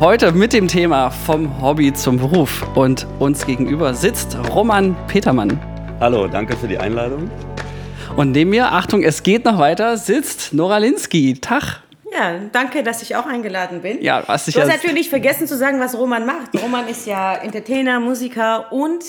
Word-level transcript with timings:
Heute 0.00 0.30
mit 0.30 0.52
dem 0.52 0.68
Thema 0.68 1.10
vom 1.10 1.60
Hobby 1.60 1.92
zum 1.92 2.18
Beruf. 2.18 2.64
Und 2.76 3.04
uns 3.18 3.44
gegenüber 3.44 3.94
sitzt 3.94 4.38
Roman 4.54 4.94
Petermann. 5.08 5.60
Hallo, 5.98 6.28
danke 6.28 6.56
für 6.56 6.68
die 6.68 6.78
Einladung. 6.78 7.28
Und 8.14 8.30
neben 8.30 8.50
mir, 8.50 8.70
Achtung, 8.70 9.02
es 9.02 9.24
geht 9.24 9.44
noch 9.44 9.58
weiter, 9.58 9.96
sitzt 9.96 10.52
Nora 10.52 10.78
Linsky. 10.78 11.40
Tag. 11.40 11.82
Ja, 12.12 12.38
danke, 12.52 12.84
dass 12.84 13.02
ich 13.02 13.16
auch 13.16 13.26
eingeladen 13.26 13.82
bin. 13.82 14.00
Ja, 14.00 14.22
was 14.28 14.46
ich 14.46 14.54
du 14.54 14.60
hast 14.60 14.68
natürlich 14.68 15.10
vergessen 15.10 15.48
zu 15.48 15.56
sagen, 15.56 15.80
was 15.80 15.98
Roman 15.98 16.24
macht. 16.24 16.50
Roman 16.62 16.86
ist 16.86 17.04
ja 17.08 17.34
Entertainer, 17.34 17.98
Musiker 17.98 18.72
und 18.72 19.02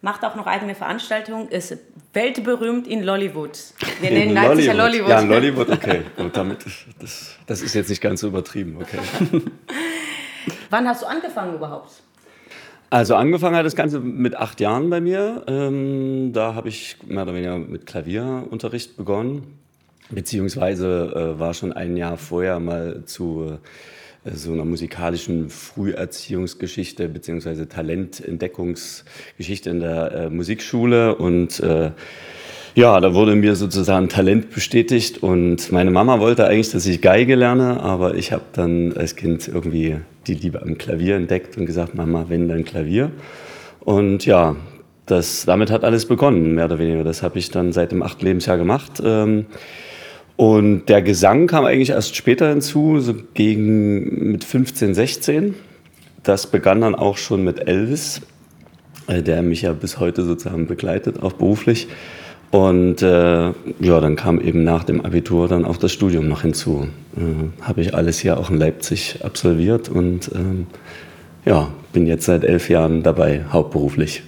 macht 0.00 0.24
auch 0.24 0.36
noch 0.36 0.46
eigene 0.46 0.76
Veranstaltungen, 0.76 1.48
ist 1.48 1.76
weltberühmt 2.12 2.86
in 2.86 3.02
Lollywood. 3.02 3.58
Wir 4.00 4.12
nennen 4.12 4.32
Leipzig 4.32 4.66
ja 4.66 4.74
Lollywood. 4.74 5.08
Ja, 5.08 5.20
Lollywood, 5.20 5.70
okay. 5.70 6.02
Gut, 6.16 6.36
damit, 6.36 6.58
das, 7.00 7.34
das 7.48 7.62
ist 7.62 7.74
jetzt 7.74 7.90
nicht 7.90 8.00
ganz 8.00 8.20
so 8.20 8.28
übertrieben, 8.28 8.78
okay. 8.80 9.00
Wann 10.70 10.88
hast 10.88 11.02
du 11.02 11.06
angefangen 11.06 11.54
überhaupt? 11.54 11.90
Also 12.88 13.16
angefangen 13.16 13.56
hat 13.56 13.66
das 13.66 13.74
Ganze 13.74 13.98
mit 14.00 14.36
acht 14.36 14.60
Jahren 14.60 14.90
bei 14.90 15.00
mir. 15.00 15.42
Ähm, 15.48 16.32
da 16.32 16.54
habe 16.54 16.68
ich 16.68 16.98
mehr 17.06 17.24
oder 17.24 17.34
weniger 17.34 17.58
mit 17.58 17.86
Klavierunterricht 17.86 18.96
begonnen. 18.96 19.58
Beziehungsweise 20.10 21.34
äh, 21.36 21.40
war 21.40 21.52
schon 21.52 21.72
ein 21.72 21.96
Jahr 21.96 22.16
vorher 22.16 22.60
mal 22.60 23.02
zu 23.04 23.58
äh, 24.24 24.30
so 24.32 24.52
einer 24.52 24.64
musikalischen 24.64 25.50
Früherziehungsgeschichte 25.50 27.08
beziehungsweise 27.08 27.68
Talententdeckungsgeschichte 27.68 29.70
in 29.70 29.80
der 29.80 30.12
äh, 30.12 30.30
Musikschule 30.30 31.16
und 31.16 31.58
äh, 31.60 31.90
ja, 32.76 33.00
da 33.00 33.14
wurde 33.14 33.34
mir 33.34 33.56
sozusagen 33.56 34.10
Talent 34.10 34.50
bestätigt 34.50 35.22
und 35.22 35.72
meine 35.72 35.90
Mama 35.90 36.20
wollte 36.20 36.46
eigentlich, 36.46 36.70
dass 36.72 36.84
ich 36.84 37.00
Geige 37.00 37.34
lerne, 37.34 37.80
aber 37.80 38.16
ich 38.16 38.32
habe 38.32 38.44
dann 38.52 38.92
als 38.92 39.16
Kind 39.16 39.48
irgendwie 39.48 39.96
die 40.26 40.34
Liebe 40.34 40.60
am 40.60 40.76
Klavier 40.76 41.16
entdeckt 41.16 41.56
und 41.56 41.64
gesagt, 41.64 41.94
Mama, 41.94 42.26
wenn 42.28 42.48
dann 42.48 42.66
Klavier. 42.66 43.10
Und 43.80 44.26
ja, 44.26 44.56
das, 45.06 45.46
damit 45.46 45.70
hat 45.70 45.84
alles 45.84 46.04
begonnen, 46.04 46.54
mehr 46.54 46.66
oder 46.66 46.78
weniger. 46.78 47.02
Das 47.02 47.22
habe 47.22 47.38
ich 47.38 47.50
dann 47.50 47.72
seit 47.72 47.92
dem 47.92 48.02
achten 48.02 48.26
Lebensjahr 48.26 48.58
gemacht. 48.58 49.02
Ähm, 49.02 49.46
und 50.36 50.90
der 50.90 51.00
Gesang 51.00 51.46
kam 51.46 51.64
eigentlich 51.64 51.90
erst 51.90 52.14
später 52.14 52.50
hinzu, 52.50 53.00
so 53.00 53.14
gegen 53.32 54.32
mit 54.32 54.44
15, 54.44 54.94
16. 54.94 55.54
Das 56.22 56.48
begann 56.48 56.82
dann 56.82 56.94
auch 56.94 57.16
schon 57.16 57.42
mit 57.42 57.66
Elvis, 57.66 58.20
äh, 59.06 59.22
der 59.22 59.40
mich 59.40 59.62
ja 59.62 59.72
bis 59.72 59.98
heute 59.98 60.26
sozusagen 60.26 60.66
begleitet, 60.66 61.22
auch 61.22 61.32
beruflich. 61.32 61.88
Und 62.50 63.02
äh, 63.02 63.52
ja, 63.80 64.00
dann 64.00 64.16
kam 64.16 64.40
eben 64.40 64.62
nach 64.64 64.84
dem 64.84 65.04
Abitur 65.04 65.48
dann 65.48 65.64
auch 65.64 65.76
das 65.76 65.92
Studium 65.92 66.28
noch 66.28 66.42
hinzu. 66.42 66.88
Äh, 67.16 67.62
Habe 67.62 67.80
ich 67.80 67.94
alles 67.94 68.18
hier 68.18 68.38
auch 68.38 68.50
in 68.50 68.56
Leipzig 68.56 69.18
absolviert 69.24 69.88
und 69.88 70.30
ähm, 70.34 70.66
ja, 71.44 71.68
bin 71.92 72.06
jetzt 72.06 72.24
seit 72.26 72.44
elf 72.44 72.68
Jahren 72.70 73.02
dabei, 73.02 73.44
hauptberuflich. 73.52 74.22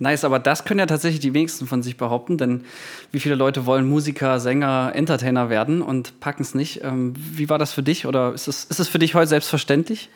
Nice, 0.00 0.24
aber 0.24 0.38
das 0.38 0.64
können 0.64 0.80
ja 0.80 0.86
tatsächlich 0.86 1.20
die 1.20 1.34
wenigsten 1.34 1.66
von 1.66 1.82
sich 1.82 1.96
behaupten, 1.96 2.36
denn 2.36 2.64
wie 3.12 3.20
viele 3.20 3.36
Leute 3.36 3.64
wollen 3.64 3.88
Musiker, 3.88 4.40
Sänger, 4.40 4.92
Entertainer 4.94 5.50
werden 5.50 5.82
und 5.82 6.18
packen 6.20 6.42
es 6.42 6.54
nicht? 6.54 6.82
Ähm, 6.82 7.14
wie 7.16 7.48
war 7.48 7.58
das 7.58 7.72
für 7.72 7.82
dich 7.82 8.06
oder 8.06 8.34
ist 8.34 8.48
es, 8.48 8.64
ist 8.64 8.80
es 8.80 8.88
für 8.88 8.98
dich 8.98 9.14
heute 9.14 9.28
selbstverständlich? 9.28 10.08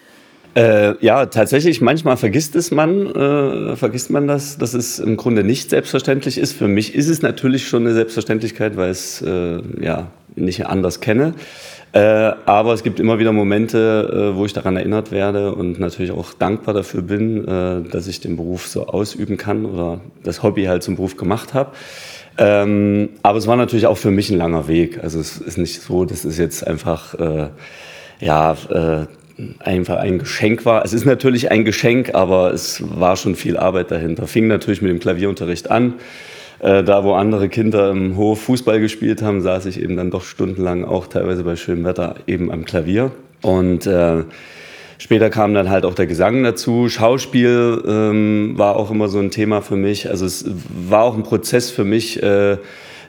Äh, 0.59 0.97
ja, 1.05 1.27
tatsächlich, 1.27 1.81
manchmal 1.81 2.17
vergisst 2.17 2.56
es 2.56 2.73
man, 2.73 3.06
äh, 3.14 3.77
vergisst 3.77 4.11
man 4.11 4.27
das, 4.27 4.59
dass 4.59 4.75
es 4.75 4.98
im 4.98 5.17
Grunde 5.17 5.45
nicht 5.45 5.70
selbstverständlich 5.70 6.37
ist. 6.37 6.53
Für 6.53 6.67
mich 6.67 6.97
ist 6.97 7.09
es 7.09 7.23
natürlich 7.23 7.69
schon 7.69 7.84
eine 7.84 7.95
Selbstverständlichkeit, 7.95 8.77
weil 8.77 8.91
ich 8.91 8.98
es 8.98 9.23
äh, 9.23 9.61
ja, 9.81 10.09
nicht 10.34 10.67
anders 10.67 11.01
kenne. 11.01 11.34
Äh, 11.92 12.01
aber 12.45 12.73
es 12.73 12.83
gibt 12.83 12.98
immer 12.98 13.20
wieder 13.20 13.30
Momente, 13.30 14.33
äh, 14.33 14.36
wo 14.36 14.46
ich 14.46 14.52
daran 14.52 14.77
erinnert 14.77 15.13
werde 15.13 15.55
und 15.55 15.79
natürlich 15.79 16.11
auch 16.11 16.35
dankbar 16.35 16.75
dafür 16.75 17.02
bin, 17.02 17.46
äh, 17.46 17.89
dass 17.89 18.08
ich 18.08 18.19
den 18.19 18.36
Beruf 18.36 18.67
so 18.67 18.89
ausüben 18.89 19.36
kann 19.36 19.64
oder 19.64 20.01
das 20.25 20.42
Hobby 20.42 20.64
halt 20.64 20.83
zum 20.83 20.96
Beruf 20.96 21.17
gemacht 21.17 21.55
habe. 21.55 21.70
Ähm, 22.36 23.11
aber 23.23 23.39
es 23.39 23.46
war 23.46 23.55
natürlich 23.55 23.86
auch 23.86 23.98
für 23.98 24.11
mich 24.11 24.29
ein 24.29 24.39
langer 24.39 24.67
Weg. 24.67 25.05
Also 25.05 25.20
es 25.20 25.39
ist 25.39 25.57
nicht 25.57 25.80
so, 25.80 26.05
dass 26.05 26.25
es 26.25 26.36
jetzt 26.36 26.67
einfach 26.67 27.14
ja 28.20 28.57
äh, 28.70 29.07
einfach 29.61 29.97
ein 29.97 30.19
Geschenk 30.19 30.65
war. 30.65 30.85
Es 30.85 30.93
ist 30.93 31.05
natürlich 31.05 31.51
ein 31.51 31.65
Geschenk, 31.65 32.15
aber 32.15 32.53
es 32.53 32.83
war 32.83 33.17
schon 33.17 33.35
viel 33.35 33.57
Arbeit 33.57 33.91
dahinter. 33.91 34.27
Fing 34.27 34.49
natürlich 34.49 34.83
mit 34.83 34.91
dem 34.91 34.99
Klavierunterricht 34.99 35.71
an. 35.71 35.95
Äh, 36.61 36.83
da, 36.83 37.05
wo 37.05 37.15
andere 37.15 37.49
Kinder 37.49 37.91
im 37.91 38.17
Hof 38.17 38.43
Fußball 38.43 38.81
gespielt 38.81 39.23
haben, 39.23 39.41
saß 39.41 39.67
ich 39.67 39.81
eben 39.81 39.97
dann 39.97 40.11
doch 40.11 40.25
stundenlang 40.25 40.85
auch 40.85 41.07
teilweise 41.07 41.45
bei 41.45 41.55
schönem 41.55 41.85
Wetter 41.85 42.17
eben 42.27 42.51
am 42.51 42.65
Klavier. 42.65 43.13
Und 43.43 43.87
äh, 43.87 44.25
später 44.99 45.31
kam 45.31 45.55
dann 45.55 45.70
halt 45.70 45.85
auch 45.85 45.95
der 45.95 46.09
Gesang 46.09 46.43
dazu. 46.43 46.89
Schauspiel 46.89 47.83
ähm, 47.87 48.55
war 48.57 48.75
auch 48.75 48.91
immer 48.91 49.07
so 49.07 49.20
ein 49.20 49.31
Thema 49.31 49.63
für 49.63 49.77
mich. 49.77 50.11
Also 50.11 50.27
es 50.27 50.45
war 50.89 51.05
auch 51.05 51.17
ein 51.17 51.23
Prozess 51.23 51.70
für 51.70 51.85
mich. 51.85 52.20
Äh, 52.23 52.59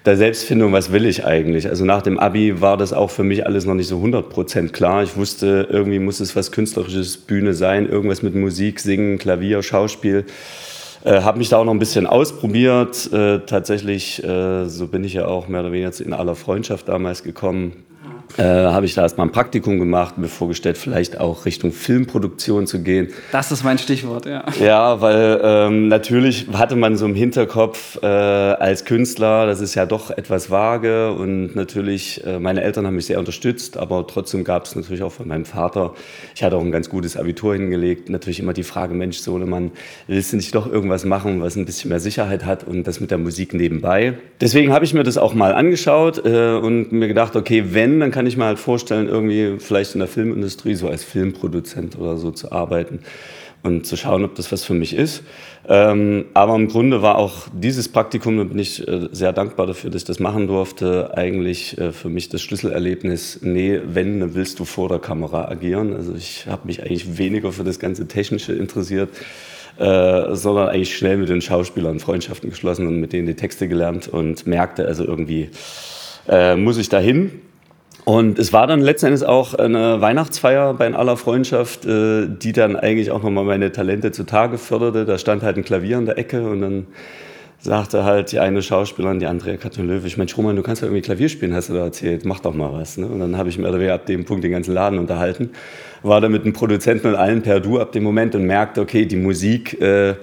der 0.06 0.18
Selbstfindung, 0.18 0.72
was 0.72 0.92
will 0.92 1.06
ich 1.06 1.26
eigentlich? 1.26 1.68
Also 1.68 1.86
nach 1.86 2.02
dem 2.02 2.20
Abi 2.20 2.62
war 2.62 2.78
das 2.78 2.94
auch 2.94 3.10
für 3.10 3.24
mich 3.24 3.46
alles 3.46 3.66
noch 3.66 3.74
nicht 3.74 3.88
so 3.88 3.98
100% 3.98 4.70
klar. 4.70 5.04
Ich 5.04 5.18
wusste, 5.18 5.68
irgendwie 5.70 6.00
muss 6.00 6.20
es 6.20 6.36
was 6.36 6.52
Künstlerisches, 6.52 7.18
Bühne 7.18 7.54
sein, 7.54 7.88
irgendwas 7.88 8.22
mit 8.22 8.36
Musik, 8.36 8.80
Singen, 8.80 9.18
Klavier, 9.18 9.62
Schauspiel. 9.62 10.26
Äh, 11.04 11.22
habe 11.22 11.38
mich 11.38 11.50
da 11.50 11.58
auch 11.58 11.66
noch 11.66 11.74
ein 11.74 11.80
bisschen 11.80 12.08
ausprobiert. 12.08 13.12
Äh, 13.12 13.40
tatsächlich, 13.46 14.24
äh, 14.24 14.66
so 14.66 14.88
bin 14.88 15.04
ich 15.04 15.14
ja 15.14 15.28
auch 15.28 15.48
mehr 15.48 15.62
oder 15.62 15.72
weniger 15.72 15.92
in 16.00 16.14
aller 16.14 16.36
Freundschaft 16.36 16.88
damals 16.88 17.24
gekommen 17.24 17.86
äh, 18.38 18.44
habe 18.44 18.86
ich 18.86 18.94
da 18.94 19.02
erstmal 19.02 19.28
ein 19.28 19.32
Praktikum 19.32 19.80
gemacht, 19.80 20.18
mir 20.18 20.28
vorgestellt, 20.28 20.78
vielleicht 20.78 21.20
auch 21.20 21.46
Richtung 21.46 21.72
Filmproduktion 21.72 22.68
zu 22.68 22.82
gehen. 22.82 23.10
Das 23.32 23.52
ist 23.52 23.64
mein 23.64 23.78
Stichwort, 23.78 24.26
ja. 24.26 24.44
Ja, 24.60 25.02
weil 25.02 25.40
ähm, 25.44 25.88
natürlich 25.88 26.48
hatte 26.54 26.76
man 26.76 26.96
so 26.96 27.06
im 27.06 27.16
Hinterkopf 27.16 28.00
äh, 28.02 28.06
als 28.06 28.86
Künstler, 28.86 29.46
das 29.46 29.62
ist 29.62 29.76
ja 29.76 29.86
doch 29.86 30.12
etwas 30.12 30.50
vage 30.50 31.12
und 31.14 31.56
natürlich, 31.56 32.26
äh, 32.26 32.40
meine 32.40 32.62
Eltern 32.62 32.86
haben 32.86 32.96
mich 32.96 33.08
sehr 33.08 33.20
unterstützt, 33.20 33.78
aber 33.78 34.06
trotzdem 34.08 34.44
gab 34.44 34.66
es 34.66 34.76
natürlich 34.76 35.04
auch 35.04 35.12
von 35.12 35.28
meinem 35.28 35.46
Vater, 35.46 35.94
ich 36.36 36.44
hatte 36.44 36.56
auch 36.56 36.62
ein 36.62 36.72
ganz 36.72 36.90
gutes 36.90 37.18
Abitur 37.18 37.54
hingelegt, 37.54 38.10
natürlich 38.10 38.40
immer 38.40 38.54
die 38.54 38.64
Frage, 38.64 38.94
Mensch, 38.94 39.20
Sohnemann, 39.20 39.72
willst 40.08 40.32
du 40.32 40.38
nicht 40.38 40.54
doch 40.56 40.72
irgendwas 40.72 41.04
machen, 41.04 41.42
was 41.42 41.56
ein 41.56 41.66
bisschen 41.66 41.90
mehr 41.90 42.00
Sicherheit 42.00 42.46
hat 42.46 42.64
und 42.64 42.86
das 42.86 43.00
mit 43.00 43.12
der 43.12 43.18
Musik 43.18 43.54
nebenbei? 43.54 44.14
Deswegen 44.40 44.72
habe 44.72 44.86
ich 44.86 44.94
mir 44.94 45.04
das 45.04 45.18
auch 45.18 45.34
mal 45.34 45.54
angeschaut 45.54 46.24
äh, 46.26 46.54
und 46.54 46.92
mir 46.92 47.08
gedacht, 47.08 47.36
okay, 47.36 47.66
wenn, 47.72 48.00
dann 48.00 48.12
kann 48.12 48.19
ich 48.26 48.34
ich 48.34 48.38
mir 48.38 48.46
halt 48.46 48.60
vorstellen, 48.60 49.08
irgendwie 49.08 49.60
vielleicht 49.60 49.94
in 49.94 50.00
der 50.00 50.08
Filmindustrie 50.08 50.76
so 50.76 50.88
als 50.88 51.04
Filmproduzent 51.04 51.98
oder 51.98 52.18
so 52.18 52.32
zu 52.32 52.52
arbeiten 52.52 53.00
und 53.62 53.86
zu 53.86 53.98
schauen, 53.98 54.24
ob 54.24 54.36
das 54.36 54.52
was 54.52 54.64
für 54.64 54.74
mich 54.74 54.96
ist. 54.96 55.24
Ähm, 55.68 56.26
aber 56.34 56.56
im 56.56 56.68
Grunde 56.70 57.02
war 57.02 57.18
auch 57.18 57.48
dieses 57.54 57.90
Praktikum, 57.90 58.38
da 58.38 58.44
bin 58.46 58.58
ich 58.58 58.88
äh, 58.88 59.10
sehr 59.12 59.34
dankbar 59.34 59.68
dafür, 59.68 59.90
dass 59.90 60.04
ich 60.04 60.08
das 60.08 60.20
machen 60.20 60.48
durfte, 60.48 61.12
eigentlich 61.16 61.78
äh, 61.78 61.92
für 61.92 62.10
mich 62.10 62.30
das 62.30 62.42
Schlüsselerlebnis, 62.42 63.40
nee, 63.42 63.80
wenn, 63.86 64.22
dann 64.22 64.34
willst 64.34 64.60
du 64.60 64.66
vor 64.66 64.88
der 64.88 65.00
Kamera 65.00 65.50
agieren. 65.50 65.94
Also 65.94 66.16
ich 66.16 66.48
habe 66.48 66.68
mich 66.68 66.82
eigentlich 66.82 67.18
weniger 67.18 67.52
für 67.52 67.64
das 67.64 67.80
ganze 67.80 68.08
Technische 68.08 68.54
interessiert, 68.54 69.10
äh, 69.78 70.36
sondern 70.36 70.70
eigentlich 70.70 70.98
schnell 70.98 71.18
mit 71.18 71.30
den 71.30 71.42
Schauspielern 71.42 72.00
Freundschaften 72.00 72.50
geschlossen 72.50 72.88
und 72.88 73.00
mit 73.00 73.12
denen 73.12 73.28
die 73.28 73.36
Texte 73.36 73.68
gelernt 73.68 74.08
und 74.08 74.48
merkte 74.48 74.86
also 74.86 75.04
irgendwie, 75.04 75.50
äh, 76.30 76.56
muss 76.56 76.78
ich 76.78 76.88
dahin. 76.90 77.42
Und 78.10 78.40
es 78.40 78.52
war 78.54 78.66
dann 78.66 78.82
letzten 78.82 79.06
Endes 79.06 79.22
auch 79.22 79.54
eine 79.54 80.02
Weihnachtsfeier 80.02 80.74
bei 80.74 80.92
aller 80.92 81.16
Freundschaft, 81.16 81.86
äh, 81.86 82.26
die 82.28 82.54
dann 82.54 82.76
eigentlich 82.76 83.12
auch 83.12 83.22
nochmal 83.22 83.44
meine 83.44 83.72
Talente 83.72 84.12
zutage 84.12 84.58
förderte. 84.58 85.06
Da 85.06 85.20
stand 85.20 85.44
halt 85.44 85.58
ein 85.58 85.64
Klavier 85.64 86.00
in 86.00 86.08
der 86.08 86.18
Ecke 86.18 86.42
und 86.42 86.62
dann 86.62 86.88
sagte 87.60 88.06
halt 88.06 88.32
die 88.32 88.40
eine 88.40 88.64
Schauspielerin, 88.64 89.20
die 89.20 89.28
Andrea 89.28 89.58
Katalöwig, 89.58 90.18
Mensch 90.18 90.36
Roman, 90.36 90.56
du 90.56 90.64
kannst 90.64 90.82
ja 90.82 90.88
irgendwie 90.88 91.04
Klavier 91.04 91.30
spielen, 91.30 91.54
hast 91.54 91.70
du 91.70 91.76
da 91.76 91.84
erzählt, 91.84 92.26
mach 92.26 92.40
doch 92.40 92.56
mal 92.56 92.74
was. 92.74 92.98
Ne? 92.98 93.06
Und 93.06 93.20
dann 93.20 93.38
habe 93.38 93.50
ich 93.50 93.60
mir 93.60 93.94
ab 93.94 94.08
dem 94.08 94.26
Punkt 94.26 94.44
den 94.44 94.54
ganzen 94.54 94.74
Laden 94.74 94.98
unterhalten, 94.98 95.52
war 96.02 96.20
da 96.20 96.30
mit 96.30 96.46
dem 96.46 96.54
Produzenten 96.54 97.10
und 97.10 97.16
allen 97.16 97.44
per 97.44 97.60
Du 97.60 97.80
ab 97.80 97.92
dem 97.92 98.02
Moment 98.02 98.34
und 98.34 98.44
merkte, 98.44 98.82
okay, 98.82 99.06
die 99.06 99.18
Musik 99.18 99.80
äh, 99.80 100.10
äh, 100.10 100.16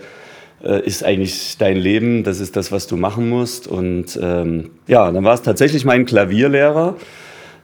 ist 0.84 1.05
eigentlich 1.05 1.56
dein 1.56 1.76
Leben, 1.76 2.25
das 2.25 2.40
ist 2.40 2.56
das, 2.56 2.72
was 2.72 2.88
du 2.88 2.96
machen 2.96 3.28
musst. 3.28 3.69
Und 3.69 4.19
ähm, 4.20 4.70
ja, 4.88 5.08
dann 5.12 5.22
war 5.22 5.34
es 5.34 5.43
tatsächlich 5.43 5.84
mein 5.84 6.05
Klavierlehrer, 6.05 6.96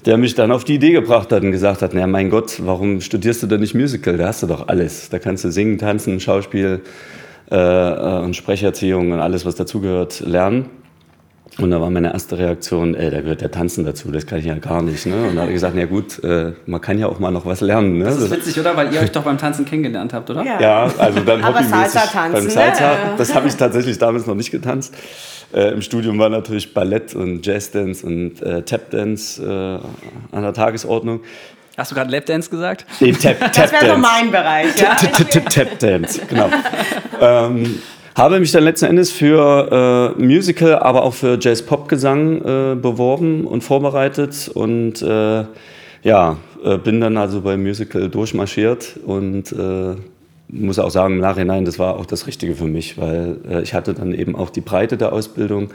der 0.04 0.16
mich 0.16 0.34
dann 0.34 0.50
auf 0.50 0.64
die 0.64 0.74
Idee 0.74 0.92
gebracht 0.92 1.32
hat 1.32 1.42
und 1.42 1.52
gesagt 1.52 1.82
hat, 1.82 1.92
na 1.94 2.06
mein 2.06 2.30
Gott, 2.30 2.60
warum 2.64 3.00
studierst 3.00 3.42
du 3.42 3.46
denn 3.46 3.60
nicht 3.60 3.74
Musical? 3.74 4.16
Da 4.16 4.28
hast 4.28 4.42
du 4.42 4.46
doch 4.46 4.68
alles. 4.68 5.08
Da 5.10 5.18
kannst 5.18 5.44
du 5.44 5.50
singen, 5.50 5.78
tanzen, 5.78 6.20
Schauspiel 6.20 6.80
äh, 7.50 7.56
äh 7.56 8.22
und 8.22 8.34
Sprecherziehung 8.34 9.12
und 9.12 9.20
alles, 9.20 9.46
was 9.46 9.54
dazugehört, 9.54 10.20
lernen. 10.20 10.66
Und 11.58 11.70
da 11.70 11.80
war 11.82 11.90
meine 11.90 12.14
erste 12.14 12.38
Reaktion, 12.38 12.94
ey, 12.94 13.10
da 13.10 13.20
gehört 13.20 13.42
der 13.42 13.50
Tanzen 13.50 13.84
dazu, 13.84 14.10
das 14.10 14.26
kann 14.26 14.38
ich 14.38 14.46
ja 14.46 14.54
gar 14.54 14.80
nicht. 14.80 15.04
Ne? 15.04 15.28
Und 15.28 15.36
da 15.36 15.42
habe 15.42 15.50
ich 15.50 15.56
gesagt, 15.56 15.74
na 15.76 15.84
gut, 15.84 16.24
äh, 16.24 16.52
man 16.64 16.80
kann 16.80 16.98
ja 16.98 17.08
auch 17.08 17.18
mal 17.18 17.30
noch 17.30 17.44
was 17.44 17.60
lernen. 17.60 17.98
Ne? 17.98 18.04
Das 18.04 18.16
ist 18.16 18.30
witzig, 18.30 18.58
oder? 18.58 18.74
Weil 18.74 18.92
ihr 18.94 19.00
euch 19.00 19.12
doch 19.12 19.22
beim 19.22 19.36
Tanzen 19.36 19.66
kennengelernt 19.66 20.14
habt, 20.14 20.30
oder? 20.30 20.42
Ja, 20.44 20.58
ja 20.58 20.92
also 20.96 21.20
dann 21.20 21.42
Aber 21.42 21.62
Salsa 21.62 22.00
tanzen, 22.06 22.32
beim 22.32 22.48
Salsa, 22.48 22.90
ne? 22.90 23.14
das 23.18 23.34
habe 23.34 23.48
ich 23.48 23.54
tatsächlich 23.54 23.98
damals 23.98 24.26
noch 24.26 24.34
nicht 24.34 24.50
getanzt. 24.50 24.94
Äh, 25.52 25.72
Im 25.72 25.82
Studium 25.82 26.18
war 26.18 26.28
natürlich 26.28 26.72
Ballett 26.72 27.14
und 27.14 27.44
Jazzdance 27.46 28.06
und 28.06 28.42
äh, 28.42 28.62
Tapdance 28.62 29.42
äh, 29.42 30.36
an 30.36 30.42
der 30.42 30.52
Tagesordnung. 30.52 31.20
Hast 31.76 31.90
du 31.90 31.94
gerade 31.94 32.10
Lapdance 32.10 32.50
gesagt? 32.50 32.86
Nee, 33.00 33.12
Tap, 33.12 33.38
Tap 33.40 33.52
Das 33.52 33.72
wäre 33.72 33.94
so 33.94 33.96
mein 33.96 34.30
Bereich. 34.30 34.78
Ja? 34.78 34.94
Tap 34.94 35.78
Dance, 35.78 36.20
genau. 36.28 36.50
ähm, 37.20 37.78
habe 38.14 38.40
mich 38.40 38.52
dann 38.52 38.64
letzten 38.64 38.86
Endes 38.86 39.10
für 39.10 40.14
äh, 40.18 40.22
Musical, 40.22 40.78
aber 40.78 41.02
auch 41.02 41.14
für 41.14 41.38
Jazz-Pop-Gesang 41.40 42.42
äh, 42.42 42.74
beworben 42.74 43.46
und 43.46 43.62
vorbereitet 43.64 44.50
und 44.52 45.00
äh, 45.00 45.44
ja, 46.02 46.36
äh, 46.62 46.76
bin 46.76 47.00
dann 47.00 47.16
also 47.16 47.40
beim 47.40 47.62
Musical 47.62 48.10
durchmarschiert 48.10 48.98
und 49.06 49.52
äh, 49.52 49.96
muss 50.52 50.78
auch 50.78 50.90
sagen, 50.90 51.14
im 51.14 51.20
Nachhinein, 51.20 51.64
das 51.64 51.78
war 51.78 51.96
auch 51.96 52.06
das 52.06 52.26
Richtige 52.26 52.54
für 52.54 52.66
mich, 52.66 52.98
weil 52.98 53.38
äh, 53.48 53.62
ich 53.62 53.74
hatte 53.74 53.94
dann 53.94 54.12
eben 54.12 54.36
auch 54.36 54.50
die 54.50 54.60
Breite 54.60 54.96
der 54.96 55.12
Ausbildung. 55.12 55.70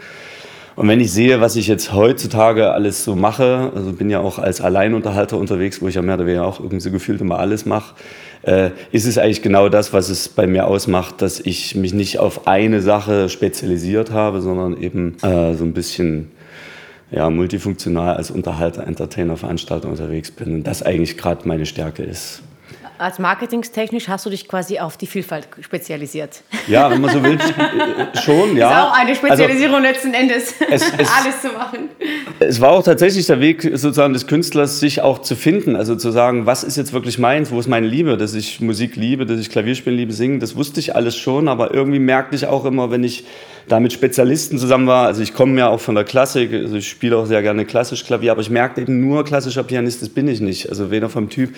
Und 0.76 0.86
wenn 0.86 1.00
ich 1.00 1.10
sehe, 1.10 1.40
was 1.40 1.56
ich 1.56 1.66
jetzt 1.66 1.92
heutzutage 1.92 2.70
alles 2.70 3.02
so 3.02 3.16
mache, 3.16 3.72
also 3.74 3.92
bin 3.92 4.10
ja 4.10 4.20
auch 4.20 4.38
als 4.38 4.60
Alleinunterhalter 4.60 5.36
unterwegs, 5.36 5.82
wo 5.82 5.88
ich 5.88 5.96
ja 5.96 6.02
mehr 6.02 6.14
oder 6.14 6.26
weniger 6.26 6.46
auch 6.46 6.60
irgendwie 6.60 6.78
so 6.78 6.92
gefühlt 6.92 7.20
immer 7.20 7.40
alles 7.40 7.66
mache, 7.66 7.96
äh, 8.42 8.70
ist 8.92 9.04
es 9.04 9.18
eigentlich 9.18 9.42
genau 9.42 9.68
das, 9.68 9.92
was 9.92 10.08
es 10.08 10.28
bei 10.28 10.46
mir 10.46 10.68
ausmacht, 10.68 11.20
dass 11.20 11.40
ich 11.40 11.74
mich 11.74 11.94
nicht 11.94 12.20
auf 12.20 12.46
eine 12.46 12.80
Sache 12.80 13.28
spezialisiert 13.28 14.12
habe, 14.12 14.40
sondern 14.40 14.80
eben 14.80 15.16
äh, 15.22 15.54
so 15.54 15.64
ein 15.64 15.72
bisschen 15.72 16.30
ja, 17.10 17.28
multifunktional 17.28 18.16
als 18.16 18.30
Unterhalter, 18.30 18.86
Entertainer, 18.86 19.36
Veranstalter 19.36 19.88
unterwegs 19.88 20.30
bin 20.30 20.54
und 20.54 20.62
das 20.64 20.84
eigentlich 20.84 21.16
gerade 21.16 21.48
meine 21.48 21.66
Stärke 21.66 22.04
ist. 22.04 22.42
Als 22.98 23.18
marketingstechnisch 23.20 24.08
hast 24.08 24.26
du 24.26 24.30
dich 24.30 24.48
quasi 24.48 24.80
auf 24.80 24.96
die 24.96 25.06
Vielfalt 25.06 25.46
spezialisiert. 25.60 26.42
Ja, 26.66 26.90
wenn 26.90 27.00
man 27.00 27.12
so 27.12 27.22
will, 27.22 27.38
äh, 28.14 28.18
schon, 28.20 28.56
ja. 28.56 28.68
Ist 28.70 28.76
auch 28.88 28.92
eine 28.98 29.10
Also, 29.10 29.26
Spezialisierung 29.26 29.82
letzten 29.82 30.14
Endes, 30.14 30.54
es- 30.70 30.82
es- 30.98 31.08
alles 31.16 31.40
zu 31.40 31.48
machen. 31.48 31.88
Es 32.40 32.60
war 32.60 32.72
auch 32.72 32.82
tatsächlich 32.82 33.26
der 33.26 33.40
Weg 33.40 33.62
sozusagen 33.62 34.12
des 34.12 34.26
Künstlers, 34.26 34.80
sich 34.80 35.00
auch 35.00 35.20
zu 35.20 35.36
finden. 35.36 35.76
Also 35.76 35.94
zu 35.96 36.10
sagen, 36.10 36.46
was 36.46 36.64
ist 36.64 36.76
jetzt 36.76 36.92
wirklich 36.92 37.18
meins, 37.18 37.50
wo 37.52 37.60
ist 37.60 37.68
meine 37.68 37.86
Liebe, 37.86 38.16
dass 38.16 38.34
ich 38.34 38.60
Musik 38.60 38.96
liebe, 38.96 39.26
dass 39.26 39.38
ich 39.40 39.50
Klavierspielen 39.50 39.96
liebe, 39.96 40.12
singen, 40.12 40.40
das 40.40 40.56
wusste 40.56 40.80
ich 40.80 40.96
alles 40.96 41.16
schon, 41.16 41.46
aber 41.48 41.72
irgendwie 41.72 41.98
merkte 42.00 42.34
ich 42.36 42.46
auch 42.46 42.64
immer, 42.64 42.90
wenn 42.90 43.04
ich 43.04 43.24
da 43.68 43.80
mit 43.80 43.92
Spezialisten 43.92 44.58
zusammen 44.58 44.86
war, 44.86 45.06
also 45.06 45.20
ich 45.22 45.34
komme 45.34 45.58
ja 45.60 45.68
auch 45.68 45.78
von 45.80 45.94
der 45.94 46.04
Klassik, 46.04 46.52
also 46.54 46.76
ich 46.76 46.88
spiele 46.88 47.16
auch 47.18 47.26
sehr 47.26 47.42
gerne 47.42 47.66
klassisch 47.66 48.02
Klavier, 48.04 48.32
aber 48.32 48.40
ich 48.40 48.48
merkte 48.48 48.80
eben 48.80 49.06
nur 49.06 49.24
klassischer 49.26 49.62
Pianist, 49.62 50.00
das 50.00 50.08
bin 50.08 50.26
ich 50.26 50.40
nicht, 50.40 50.70
also 50.70 50.90
weder 50.90 51.10
vom 51.10 51.28
Typ. 51.28 51.54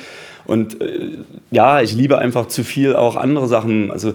Und 0.47 0.81
äh, 0.81 1.19
ja, 1.51 1.81
ich 1.81 1.95
liebe 1.95 2.19
einfach 2.19 2.47
zu 2.47 2.65
viel 2.65 2.97
auch 2.97 3.17
andere 3.17 3.49
Sachen, 3.49 3.91
also 3.91 4.15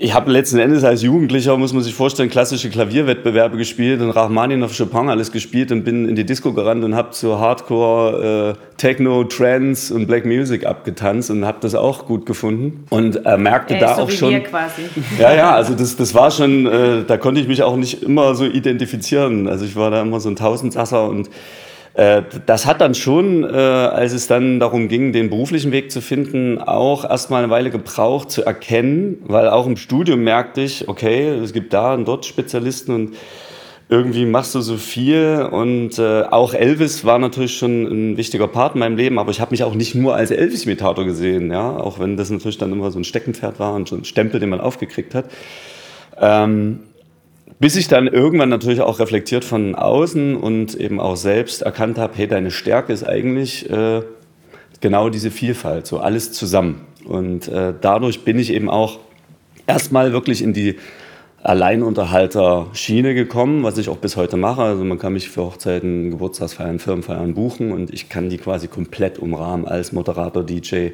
ich 0.00 0.14
habe 0.14 0.30
letzten 0.30 0.60
Endes 0.60 0.84
als 0.84 1.02
Jugendlicher, 1.02 1.56
muss 1.56 1.72
man 1.72 1.82
sich 1.82 1.92
vorstellen, 1.92 2.30
klassische 2.30 2.70
Klavierwettbewerbe 2.70 3.56
gespielt 3.56 4.00
und 4.00 4.10
Rachmaninoff, 4.10 4.76
Chopin 4.76 5.08
alles 5.08 5.32
gespielt 5.32 5.72
und 5.72 5.82
bin 5.82 6.08
in 6.08 6.14
die 6.14 6.24
Disco 6.24 6.52
gerannt 6.52 6.84
und 6.84 6.94
habe 6.94 7.08
so 7.10 7.40
Hardcore, 7.40 8.54
äh, 8.56 8.76
Techno, 8.76 9.24
Trance 9.24 9.92
und 9.92 10.06
Black 10.06 10.24
Music 10.24 10.64
abgetanzt 10.64 11.32
und 11.32 11.44
habe 11.44 11.58
das 11.60 11.74
auch 11.74 12.06
gut 12.06 12.26
gefunden. 12.26 12.84
Und 12.90 13.26
äh, 13.26 13.36
merkte 13.36 13.74
Er 13.74 13.80
da 13.80 13.94
so 13.96 14.02
auch 14.02 14.10
schon... 14.10 14.30
Ja, 15.18 15.34
ja, 15.34 15.52
also 15.52 15.74
das, 15.74 15.96
das 15.96 16.14
war 16.14 16.30
schon, 16.30 16.66
äh, 16.66 17.04
da 17.04 17.16
konnte 17.16 17.40
ich 17.40 17.48
mich 17.48 17.64
auch 17.64 17.76
nicht 17.76 18.02
immer 18.04 18.36
so 18.36 18.44
identifizieren. 18.44 19.48
Also 19.48 19.64
ich 19.64 19.74
war 19.74 19.90
da 19.90 20.02
immer 20.02 20.20
so 20.20 20.28
ein 20.28 20.36
Tausendsasser 20.36 21.08
und 21.08 21.28
das 21.98 22.64
hat 22.64 22.80
dann 22.80 22.94
schon, 22.94 23.42
äh, 23.42 23.56
als 23.56 24.12
es 24.12 24.28
dann 24.28 24.60
darum 24.60 24.86
ging, 24.86 25.12
den 25.12 25.30
beruflichen 25.30 25.72
Weg 25.72 25.90
zu 25.90 26.00
finden, 26.00 26.58
auch 26.58 27.04
erstmal 27.04 27.42
eine 27.42 27.50
Weile 27.50 27.70
gebraucht 27.70 28.30
zu 28.30 28.44
erkennen, 28.44 29.20
weil 29.26 29.48
auch 29.48 29.66
im 29.66 29.76
Studium 29.76 30.20
merkte 30.22 30.60
ich, 30.60 30.88
okay, 30.88 31.28
es 31.28 31.52
gibt 31.52 31.72
da 31.72 31.94
und 31.94 32.06
dort 32.06 32.24
Spezialisten 32.24 32.94
und 32.94 33.16
irgendwie 33.88 34.26
machst 34.26 34.54
du 34.54 34.60
so 34.60 34.76
viel 34.76 35.48
und 35.50 35.98
äh, 35.98 36.22
auch 36.22 36.54
Elvis 36.54 37.04
war 37.04 37.18
natürlich 37.18 37.56
schon 37.56 37.86
ein 37.86 38.16
wichtiger 38.16 38.46
Part 38.46 38.74
in 38.74 38.80
meinem 38.80 38.96
Leben, 38.96 39.18
aber 39.18 39.32
ich 39.32 39.40
habe 39.40 39.50
mich 39.50 39.64
auch 39.64 39.74
nicht 39.74 39.96
nur 39.96 40.14
als 40.14 40.30
Elvis-Imitator 40.30 41.04
gesehen, 41.04 41.50
ja, 41.50 41.76
auch 41.76 41.98
wenn 41.98 42.16
das 42.16 42.30
natürlich 42.30 42.58
dann 42.58 42.70
immer 42.70 42.92
so 42.92 43.00
ein 43.00 43.04
Steckenpferd 43.04 43.58
war 43.58 43.74
und 43.74 43.88
so 43.88 43.96
ein 43.96 44.04
Stempel, 44.04 44.38
den 44.38 44.50
man 44.50 44.60
aufgekriegt 44.60 45.16
hat. 45.16 45.24
Ähm, 46.20 46.80
bis 47.58 47.76
ich 47.76 47.88
dann 47.88 48.06
irgendwann 48.06 48.48
natürlich 48.48 48.80
auch 48.80 48.98
reflektiert 48.98 49.44
von 49.44 49.74
außen 49.74 50.36
und 50.36 50.74
eben 50.74 51.00
auch 51.00 51.16
selbst 51.16 51.62
erkannt 51.62 51.98
habe, 51.98 52.12
hey, 52.16 52.28
deine 52.28 52.50
Stärke 52.50 52.92
ist 52.92 53.04
eigentlich 53.04 53.68
äh, 53.70 54.02
genau 54.80 55.08
diese 55.08 55.30
Vielfalt, 55.30 55.86
so 55.86 55.98
alles 55.98 56.32
zusammen. 56.32 56.86
Und 57.04 57.48
äh, 57.48 57.74
dadurch 57.80 58.24
bin 58.24 58.38
ich 58.38 58.52
eben 58.52 58.68
auch 58.68 58.98
erstmal 59.66 60.12
wirklich 60.12 60.42
in 60.42 60.52
die 60.52 60.76
Alleinunterhalter-Schiene 61.42 63.14
gekommen, 63.14 63.62
was 63.62 63.78
ich 63.78 63.88
auch 63.88 63.98
bis 63.98 64.16
heute 64.16 64.36
mache. 64.36 64.62
Also 64.62 64.84
man 64.84 64.98
kann 64.98 65.12
mich 65.12 65.30
für 65.30 65.42
Hochzeiten, 65.44 66.10
Geburtstagsfeiern, 66.10 66.80
Firmenfeiern 66.80 67.34
buchen 67.34 67.70
und 67.70 67.92
ich 67.92 68.08
kann 68.08 68.28
die 68.28 68.38
quasi 68.38 68.66
komplett 68.66 69.18
umrahmen 69.20 69.66
als 69.66 69.92
Moderator, 69.92 70.42
DJ, 70.42 70.88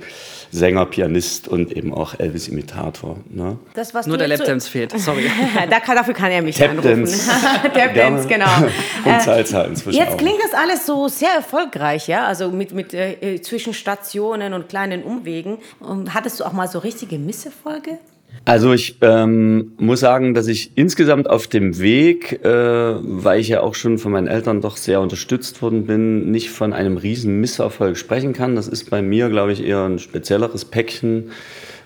Sänger, 0.51 0.85
Pianist 0.87 1.49
und 1.49 1.73
eben 1.73 1.95
auch 1.95 2.19
Elvis-Imitator. 2.19 3.17
Ne? 3.31 3.57
Das, 3.73 3.95
was 3.95 4.07
Nur 4.07 4.19
der 4.19 4.29
Lapdance 4.29 4.69
fehlt, 4.69 4.99
sorry. 4.99 5.31
da 5.71 5.81
kann, 5.81 5.97
dafür 5.97 6.15
kann 6.15 6.31
er 6.31 6.43
mich 6.43 6.57
Tapdance. 6.57 7.31
anrufen. 7.31 7.73
Tapdance, 7.73 8.29
genau. 8.29 8.47
Und 9.05 9.23
Salsa 9.23 9.63
inzwischen 9.65 9.99
Jetzt 9.99 10.13
auch. 10.13 10.17
klingt 10.19 10.39
das 10.43 10.53
alles 10.53 10.85
so 10.85 11.09
sehr 11.09 11.31
erfolgreich, 11.31 12.07
ja? 12.07 12.27
Also 12.27 12.51
mit, 12.51 12.73
mit 12.73 12.93
äh, 12.93 13.41
zwischen 13.41 13.73
Stationen 13.73 14.53
und 14.53 14.69
kleinen 14.69 15.03
Umwegen. 15.03 15.59
Und 15.81 16.15
hattest 16.15 16.41
du 16.41 16.45
auch 16.45 16.53
mal 16.53 16.69
so 16.69 16.79
richtige 16.79 17.19
Misserfolge? 17.19 17.99
Also 18.47 18.75
ich 18.75 18.97
ähm, 19.01 19.73
muss 19.79 20.01
sagen, 20.01 20.35
dass 20.35 20.49
ich 20.49 20.77
insgesamt 20.77 21.31
auf 21.31 21.47
dem 21.47 21.79
Weg, 21.79 22.45
äh, 22.45 22.49
weil 22.49 23.41
ich 23.41 23.49
ja 23.49 23.63
auch 23.63 23.75
schon 23.75 23.97
von 23.97 24.13
meinen 24.13 24.27
Eltern 24.27 24.61
doch 24.61 24.77
sehr 24.77 25.01
unterstützt 25.01 25.63
worden 25.63 25.87
bin, 25.87 26.31
nicht 26.31 26.51
von 26.51 26.75
einem 26.75 26.99
riesen 26.99 27.41
Misserfolg 27.41 27.97
sprechen 27.97 28.35
kann. 28.35 28.55
Das 28.55 28.69
ist 28.69 28.91
bei 28.91 29.01
mir, 29.01 29.31
glaube 29.31 29.53
ich, 29.53 29.65
eher 29.65 29.85
ein 29.85 29.99
spezielleres 29.99 30.67
Päckchen. 30.67 31.31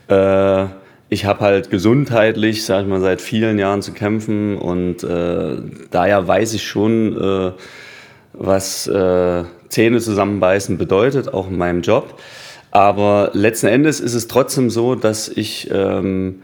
Äh, 0.09 0.67
ich 1.11 1.25
habe 1.25 1.41
halt 1.41 1.71
gesundheitlich, 1.71 2.65
sage 2.65 2.83
ich 2.83 2.89
mal, 2.89 3.01
seit 3.01 3.21
vielen 3.21 3.59
Jahren 3.59 3.81
zu 3.81 3.93
kämpfen 3.93 4.59
und 4.59 5.05
äh, 5.05 5.57
daher 5.91 6.27
weiß 6.27 6.55
ich 6.55 6.67
schon, 6.67 7.17
äh, 7.21 7.53
was 8.35 8.87
äh, 8.89 9.45
Zähne 9.69 10.01
zusammenbeißen 10.01 10.77
bedeutet, 10.77 11.33
auch 11.33 11.49
in 11.49 11.57
meinem 11.57 11.83
Job. 11.83 12.19
Aber 12.71 13.31
letzten 13.33 13.67
Endes 13.67 14.01
ist 14.01 14.15
es 14.15 14.29
trotzdem 14.29 14.71
so, 14.71 14.95
dass 14.95 15.29
ich, 15.29 15.71
ähm, 15.73 16.43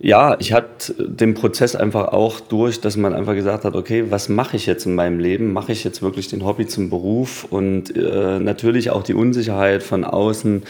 ja, 0.00 0.36
ich 0.40 0.52
hatte 0.52 0.94
den 0.98 1.34
Prozess 1.34 1.76
einfach 1.76 2.08
auch 2.08 2.40
durch, 2.40 2.80
dass 2.80 2.96
man 2.96 3.14
einfach 3.14 3.34
gesagt 3.34 3.64
hat, 3.64 3.74
okay, 3.76 4.06
was 4.10 4.28
mache 4.28 4.56
ich 4.56 4.66
jetzt 4.66 4.86
in 4.86 4.94
meinem 4.94 5.20
Leben? 5.20 5.52
Mache 5.52 5.72
ich 5.72 5.84
jetzt 5.84 6.02
wirklich 6.02 6.28
den 6.28 6.44
Hobby 6.44 6.66
zum 6.66 6.90
Beruf? 6.90 7.46
Und 7.48 7.96
äh, 7.96 8.40
natürlich 8.40 8.90
auch 8.90 9.04
die 9.04 9.14
Unsicherheit 9.14 9.82
von 9.82 10.04
außen. 10.04 10.64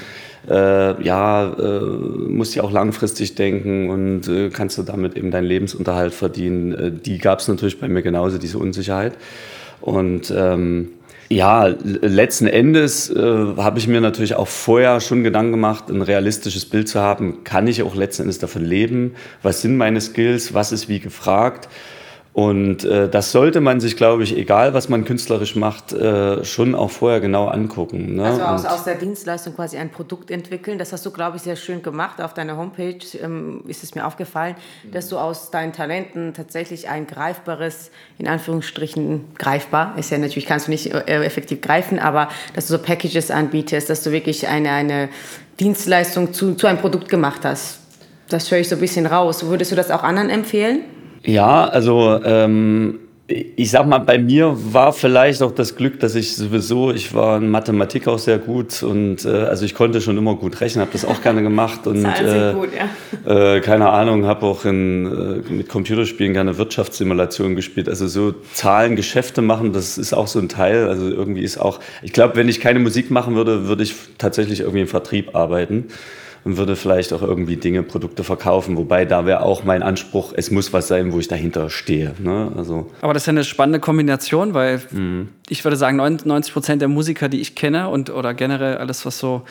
Äh, 0.48 1.02
ja, 1.02 1.54
äh, 1.54 1.80
musst 1.80 2.54
ja 2.54 2.62
auch 2.62 2.70
langfristig 2.70 3.34
denken 3.34 3.88
und 3.88 4.28
äh, 4.28 4.50
kannst 4.50 4.76
du 4.76 4.82
damit 4.82 5.16
eben 5.16 5.30
deinen 5.30 5.46
Lebensunterhalt 5.46 6.12
verdienen. 6.12 6.72
Äh, 6.72 6.92
die 6.92 7.16
gab 7.16 7.38
es 7.38 7.48
natürlich 7.48 7.80
bei 7.80 7.88
mir 7.88 8.02
genauso, 8.02 8.36
diese 8.36 8.58
Unsicherheit. 8.58 9.14
Und 9.80 10.32
ähm, 10.36 10.90
ja, 11.28 11.66
letzten 11.66 12.46
Endes 12.46 13.10
äh, 13.10 13.16
habe 13.56 13.78
ich 13.78 13.88
mir 13.88 14.00
natürlich 14.00 14.34
auch 14.34 14.48
vorher 14.48 15.00
schon 15.00 15.24
Gedanken 15.24 15.52
gemacht, 15.52 15.88
ein 15.88 16.02
realistisches 16.02 16.66
Bild 16.66 16.88
zu 16.88 17.00
haben. 17.00 17.44
Kann 17.44 17.66
ich 17.66 17.82
auch 17.82 17.94
letzten 17.94 18.22
Endes 18.22 18.38
davon 18.38 18.64
leben? 18.64 19.14
Was 19.42 19.62
sind 19.62 19.76
meine 19.76 20.00
Skills? 20.00 20.54
Was 20.54 20.72
ist 20.72 20.88
wie 20.88 21.00
gefragt? 21.00 21.68
Und 22.34 22.84
äh, 22.84 23.08
das 23.08 23.30
sollte 23.30 23.60
man 23.60 23.78
sich, 23.78 23.96
glaube 23.96 24.24
ich, 24.24 24.36
egal 24.36 24.74
was 24.74 24.88
man 24.88 25.04
künstlerisch 25.04 25.54
macht, 25.54 25.92
äh, 25.92 26.44
schon 26.44 26.74
auch 26.74 26.90
vorher 26.90 27.20
genau 27.20 27.46
angucken. 27.46 28.16
Ne? 28.16 28.24
Also 28.24 28.42
aus, 28.42 28.64
aus 28.64 28.82
der 28.82 28.96
Dienstleistung 28.96 29.54
quasi 29.54 29.76
ein 29.76 29.90
Produkt 29.90 30.32
entwickeln. 30.32 30.76
Das 30.76 30.92
hast 30.92 31.06
du, 31.06 31.12
glaube 31.12 31.36
ich, 31.36 31.44
sehr 31.44 31.54
schön 31.54 31.80
gemacht. 31.80 32.20
Auf 32.20 32.34
deiner 32.34 32.56
Homepage 32.56 32.98
ähm, 33.22 33.62
ist 33.68 33.84
es 33.84 33.94
mir 33.94 34.04
aufgefallen, 34.04 34.56
dass 34.90 35.08
du 35.08 35.16
aus 35.16 35.52
deinen 35.52 35.72
Talenten 35.72 36.34
tatsächlich 36.34 36.88
ein 36.88 37.06
greifbares, 37.06 37.92
in 38.18 38.26
Anführungsstrichen 38.26 39.26
greifbar, 39.38 39.94
ist 39.96 40.10
ja 40.10 40.18
natürlich, 40.18 40.46
kannst 40.46 40.66
du 40.66 40.72
nicht 40.72 40.92
äh, 40.92 41.22
effektiv 41.24 41.60
greifen, 41.60 42.00
aber 42.00 42.28
dass 42.56 42.66
du 42.66 42.76
so 42.76 42.82
Packages 42.82 43.30
anbietest, 43.30 43.90
dass 43.90 44.02
du 44.02 44.10
wirklich 44.10 44.48
eine, 44.48 44.70
eine 44.70 45.08
Dienstleistung 45.60 46.32
zu, 46.32 46.56
zu 46.56 46.66
einem 46.66 46.78
Produkt 46.78 47.08
gemacht 47.08 47.44
hast. 47.44 47.78
Das 48.28 48.50
höre 48.50 48.58
ich 48.58 48.68
so 48.68 48.74
ein 48.74 48.80
bisschen 48.80 49.06
raus. 49.06 49.46
Würdest 49.46 49.70
du 49.70 49.76
das 49.76 49.92
auch 49.92 50.02
anderen 50.02 50.30
empfehlen? 50.30 50.80
Ja, 51.24 51.66
also 51.66 52.20
ähm, 52.24 53.00
ich 53.26 53.70
sag 53.70 53.86
mal, 53.86 53.98
bei 53.98 54.18
mir 54.18 54.54
war 54.54 54.92
vielleicht 54.92 55.42
auch 55.42 55.52
das 55.52 55.76
Glück, 55.76 55.98
dass 56.00 56.14
ich 56.14 56.36
sowieso, 56.36 56.90
ich 56.90 57.14
war 57.14 57.38
in 57.38 57.48
Mathematik 57.48 58.06
auch 58.06 58.18
sehr 58.18 58.36
gut 58.36 58.82
und 58.82 59.24
äh, 59.24 59.28
also 59.28 59.64
ich 59.64 59.74
konnte 59.74 60.02
schon 60.02 60.18
immer 60.18 60.34
gut 60.34 60.60
rechnen, 60.60 60.82
habe 60.82 60.92
das 60.92 61.06
auch 61.06 61.22
gerne 61.22 61.42
gemacht 61.42 61.86
und 61.86 62.04
äh, 62.04 62.52
gut, 62.52 62.68
ja. 62.76 63.54
äh, 63.56 63.60
keine 63.62 63.88
Ahnung, 63.88 64.26
habe 64.26 64.44
auch 64.44 64.66
in, 64.66 65.06
äh, 65.46 65.52
mit 65.52 65.70
Computerspielen 65.70 66.34
gerne 66.34 66.58
Wirtschaftssimulationen 66.58 67.56
gespielt. 67.56 67.88
Also 67.88 68.08
so 68.08 68.34
Zahlen, 68.52 68.94
Geschäfte 68.94 69.40
machen, 69.40 69.72
das 69.72 69.96
ist 69.96 70.12
auch 70.12 70.26
so 70.26 70.38
ein 70.38 70.50
Teil. 70.50 70.88
Also 70.88 71.08
irgendwie 71.08 71.42
ist 71.42 71.56
auch, 71.56 71.80
ich 72.02 72.12
glaube, 72.12 72.36
wenn 72.36 72.50
ich 72.50 72.60
keine 72.60 72.78
Musik 72.78 73.10
machen 73.10 73.36
würde, 73.36 73.66
würde 73.66 73.84
ich 73.84 73.94
tatsächlich 74.18 74.60
irgendwie 74.60 74.82
im 74.82 74.88
Vertrieb 74.88 75.34
arbeiten. 75.34 75.86
Und 76.44 76.56
würde 76.56 76.76
vielleicht 76.76 77.12
auch 77.12 77.22
irgendwie 77.22 77.56
Dinge, 77.56 77.82
Produkte 77.82 78.24
verkaufen. 78.24 78.76
Wobei 78.76 79.04
da 79.04 79.26
wäre 79.26 79.40
auch 79.40 79.64
mein 79.64 79.82
Anspruch, 79.82 80.32
es 80.36 80.50
muss 80.50 80.72
was 80.72 80.88
sein, 80.88 81.12
wo 81.12 81.18
ich 81.18 81.28
dahinter 81.28 81.70
stehe. 81.70 82.14
Ne? 82.18 82.52
Also 82.56 82.90
Aber 83.00 83.14
das 83.14 83.22
ist 83.22 83.26
ja 83.26 83.32
eine 83.32 83.44
spannende 83.44 83.80
Kombination, 83.80 84.54
weil 84.54 84.82
mhm. 84.90 85.28
ich 85.48 85.64
würde 85.64 85.76
sagen, 85.76 85.96
90 85.96 86.52
Prozent 86.52 86.82
der 86.82 86.88
Musiker, 86.88 87.28
die 87.28 87.40
ich 87.40 87.54
kenne 87.54 87.88
und 87.88 88.10
oder 88.10 88.34
generell 88.34 88.76
alles, 88.76 89.06
was 89.06 89.18
so 89.18 89.42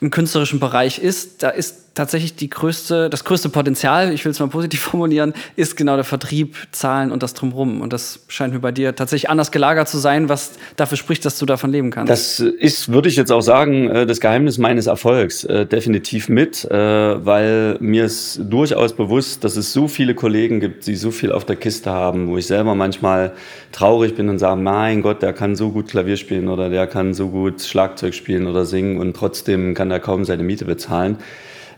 im 0.00 0.10
künstlerischen 0.10 0.60
Bereich 0.60 0.98
ist, 0.98 1.42
da 1.42 1.50
ist 1.50 1.90
tatsächlich 1.94 2.36
die 2.36 2.48
größte, 2.48 3.10
das 3.10 3.24
größte 3.24 3.48
Potenzial, 3.48 4.12
ich 4.12 4.24
will 4.24 4.32
es 4.32 4.38
mal 4.38 4.48
positiv 4.48 4.80
formulieren, 4.90 5.34
ist 5.56 5.76
genau 5.76 5.96
der 5.96 6.04
Vertrieb, 6.04 6.56
Zahlen 6.72 7.10
und 7.10 7.22
das 7.22 7.34
drumherum. 7.34 7.80
Und 7.80 7.92
das 7.92 8.20
scheint 8.28 8.54
mir 8.54 8.60
bei 8.60 8.72
dir 8.72 8.94
tatsächlich 8.94 9.28
anders 9.28 9.50
gelagert 9.50 9.88
zu 9.88 9.98
sein, 9.98 10.28
was 10.28 10.52
dafür 10.76 10.96
spricht, 10.96 11.24
dass 11.24 11.38
du 11.38 11.46
davon 11.46 11.70
leben 11.70 11.90
kannst. 11.90 12.10
Das 12.10 12.40
ist, 12.40 12.92
würde 12.92 13.08
ich 13.08 13.16
jetzt 13.16 13.32
auch 13.32 13.42
sagen, 13.42 13.90
äh, 13.90 14.06
das 14.06 14.20
Geheimnis 14.20 14.58
meines 14.58 14.86
Erfolgs 14.86 15.44
äh, 15.44 15.66
definitiv 15.66 16.28
mit, 16.28 16.39
äh, 16.40 17.26
weil 17.26 17.76
mir 17.80 18.04
ist 18.04 18.40
durchaus 18.48 18.94
bewusst, 18.94 19.44
dass 19.44 19.56
es 19.56 19.72
so 19.72 19.88
viele 19.88 20.14
Kollegen 20.14 20.60
gibt, 20.60 20.86
die 20.86 20.96
so 20.96 21.10
viel 21.10 21.32
auf 21.32 21.44
der 21.44 21.56
Kiste 21.56 21.90
haben, 21.90 22.28
wo 22.28 22.38
ich 22.38 22.46
selber 22.46 22.74
manchmal 22.74 23.32
traurig 23.72 24.14
bin 24.14 24.28
und 24.28 24.38
sage, 24.38 24.60
mein 24.60 25.02
Gott, 25.02 25.22
der 25.22 25.32
kann 25.32 25.56
so 25.56 25.70
gut 25.70 25.88
Klavier 25.88 26.16
spielen 26.16 26.48
oder 26.48 26.70
der 26.70 26.86
kann 26.86 27.14
so 27.14 27.28
gut 27.28 27.60
Schlagzeug 27.60 28.14
spielen 28.14 28.46
oder 28.46 28.64
singen 28.64 28.98
und 28.98 29.16
trotzdem 29.16 29.74
kann 29.74 29.90
er 29.90 30.00
kaum 30.00 30.24
seine 30.24 30.42
Miete 30.42 30.64
bezahlen. 30.64 31.18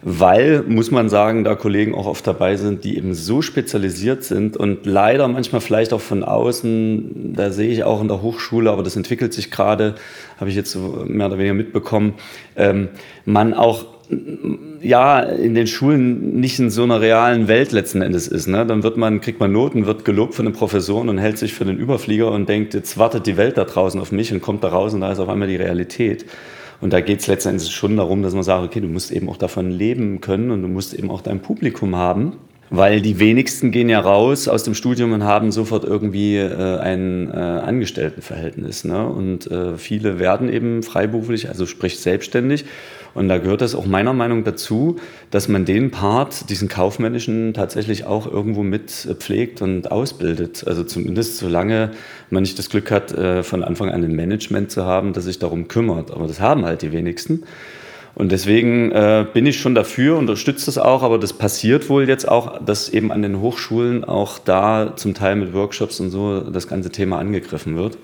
Weil, 0.05 0.65
muss 0.67 0.91
man 0.91 1.09
sagen, 1.09 1.45
da 1.45 1.55
Kollegen 1.55 1.95
auch 1.95 2.07
oft 2.07 2.27
dabei 2.27 2.57
sind, 2.57 2.83
die 2.83 2.97
eben 2.97 3.15
so 3.15 3.41
spezialisiert 3.41 4.25
sind 4.25 4.57
und 4.57 4.85
leider 4.85 5.29
manchmal 5.29 5.61
vielleicht 5.61 5.93
auch 5.93 6.01
von 6.01 6.25
außen, 6.25 7.35
da 7.37 7.53
sehe 7.53 7.71
ich 7.71 7.85
auch 7.85 8.01
in 8.01 8.09
der 8.09 8.21
Hochschule, 8.21 8.69
aber 8.69 8.83
das 8.83 8.97
entwickelt 8.97 9.33
sich 9.33 9.53
gerade, 9.53 9.95
habe 10.41 10.51
ich 10.51 10.57
jetzt 10.57 10.77
mehr 10.77 11.29
oder 11.29 11.39
weniger 11.39 11.55
mitbekommen, 11.55 12.15
ähm, 12.57 12.89
man 13.25 13.55
auch 13.55 13.87
ja, 14.83 15.21
in 15.21 15.55
den 15.55 15.67
Schulen 15.67 16.41
nicht 16.41 16.59
in 16.59 16.71
so 16.71 16.83
einer 16.83 17.01
realen 17.01 17.49
Welt 17.49 17.73
letzten 17.73 18.03
Endes 18.03 18.29
ist. 18.29 18.49
Ne? 18.49 18.67
Dann 18.67 18.83
wird 18.83 18.97
man, 18.97 19.21
kriegt 19.21 19.41
man 19.41 19.53
Noten, 19.53 19.87
wird 19.87 20.05
gelobt 20.05 20.35
von 20.35 20.45
den 20.45 20.55
Professoren 20.55 21.09
und 21.09 21.19
hält 21.19 21.39
sich 21.39 21.55
für 21.55 21.65
den 21.65 21.79
Überflieger 21.79 22.31
und 22.31 22.49
denkt, 22.49 22.75
jetzt 22.75 22.99
wartet 22.99 23.27
die 23.27 23.37
Welt 23.37 23.57
da 23.57 23.65
draußen 23.65 24.01
auf 24.01 24.13
mich 24.13 24.33
und 24.33 24.43
kommt 24.43 24.65
da 24.65 24.69
raus 24.69 24.93
und 24.95 25.01
da 25.01 25.13
ist 25.13 25.21
auf 25.21 25.29
einmal 25.29 25.49
die 25.49 25.57
Realität. 25.57 26.27
Und 26.81 26.93
da 26.93 27.01
geht 27.01 27.21
es 27.21 27.29
letztendlich 27.29 27.71
schon 27.71 27.97
darum, 27.97 28.23
dass 28.23 28.35
man 28.35 28.43
sagt, 28.43 28.65
okay, 28.65 28.81
du 28.81 28.89
musst 28.89 29.13
eben 29.13 29.29
auch 29.29 29.37
davon 29.37 29.71
leben 29.71 30.21
können 30.21 30.51
und 30.51 30.63
du 30.63 30.69
musst 30.69 30.95
eben 30.95 31.11
auch 31.11 31.21
dein 31.21 31.41
Publikum 31.41 31.95
haben. 31.95 32.33
Weil 32.75 33.03
die 33.03 33.19
wenigsten 33.19 33.71
gehen 33.71 33.91
ja 33.91 34.01
raus 34.01 34.49
aus 34.49 34.65
dem 34.65 34.75
Studium 34.75 35.13
und 35.13 35.25
haben 35.25 35.53
sofort 35.53 35.85
irgendwie 35.85 36.39
äh, 36.39 36.79
ein 36.79 37.31
äh, 37.31 37.37
Angestelltenverhältnis. 37.37 38.85
Ne? 38.85 39.07
Und 39.07 39.49
äh, 39.51 39.77
viele 39.77 40.19
werden 40.19 40.51
eben 40.51 40.83
freiberuflich, 40.83 41.51
also 41.51 41.67
sprich 41.67 42.01
selbstständig 42.01 42.65
und 43.15 43.29
da 43.29 43.39
gehört 43.39 43.61
das 43.61 43.75
auch 43.75 43.87
meiner 43.87 44.13
Meinung 44.13 44.45
dazu, 44.45 44.97
dass 45.31 45.49
man 45.49 45.65
den 45.65 45.91
Part, 45.91 46.49
diesen 46.49 46.69
kaufmännischen, 46.69 47.53
tatsächlich 47.53 48.05
auch 48.05 48.27
irgendwo 48.27 48.63
mit 48.63 48.91
pflegt 48.91 49.61
und 49.61 49.91
ausbildet. 49.93 50.65
Also 50.67 50.85
zumindest 50.85 51.39
solange 51.39 51.91
man 52.31 52.43
nicht 52.43 52.59
das 52.59 52.71
Glück 52.71 52.91
hat, 52.91 53.13
äh, 53.13 53.43
von 53.43 53.63
Anfang 53.63 53.91
an 53.91 54.03
ein 54.03 54.17
Management 54.17 54.71
zu 54.71 54.85
haben, 54.85 55.13
das 55.13 55.25
sich 55.25 55.39
darum 55.39 55.69
kümmert. 55.69 56.11
Aber 56.11 56.27
das 56.27 56.41
haben 56.41 56.65
halt 56.65 56.83
die 56.83 56.93
wenigsten. 56.93 57.45
Und 58.15 58.31
deswegen 58.31 58.93
äh, 58.93 59.27
bin 59.33 59.47
ich 59.47 59.59
schon 59.59 59.75
dafür, 59.75 60.19
unterstütze 60.19 60.67
das 60.67 60.77
auch, 60.77 61.03
aber 61.03 61.19
das 61.19 61.33
passiert 61.33 61.89
wohl 61.89 62.09
jetzt 62.09 62.29
auch, 62.29 62.63
dass 62.63 62.91
eben 62.91 63.11
an 63.11 63.23
den 63.23 63.41
Hochschulen 63.41 64.05
auch 64.05 64.39
da 64.39 64.93
zum 64.97 65.15
Teil 65.15 65.37
mit 65.37 65.55
Workshops 65.55 65.99
und 65.99 66.11
so 66.11 66.41
das 66.41 66.69
ganze 66.69 66.91
Thema 66.91 67.19
angegriffen 67.19 67.77
wird 67.77 67.97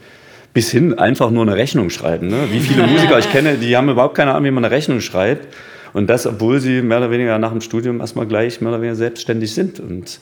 bis 0.58 0.72
hin 0.72 0.98
einfach 0.98 1.30
nur 1.30 1.42
eine 1.42 1.54
Rechnung 1.54 1.88
schreiben. 1.88 2.26
Ne? 2.26 2.48
Wie 2.50 2.58
viele 2.58 2.84
Musiker 2.84 3.16
ich 3.16 3.30
kenne, 3.30 3.58
die 3.58 3.76
haben 3.76 3.88
überhaupt 3.90 4.16
keine 4.16 4.32
Ahnung, 4.32 4.46
wie 4.46 4.50
man 4.50 4.64
eine 4.64 4.74
Rechnung 4.74 5.00
schreibt. 5.00 5.54
Und 5.92 6.10
das, 6.10 6.26
obwohl 6.26 6.58
sie 6.58 6.82
mehr 6.82 6.98
oder 6.98 7.12
weniger 7.12 7.38
nach 7.38 7.52
dem 7.52 7.60
Studium 7.60 8.00
erstmal 8.00 8.26
gleich 8.26 8.60
mehr 8.60 8.70
oder 8.70 8.80
weniger 8.80 8.96
selbstständig 8.96 9.54
sind. 9.54 9.78
Und 9.78 10.18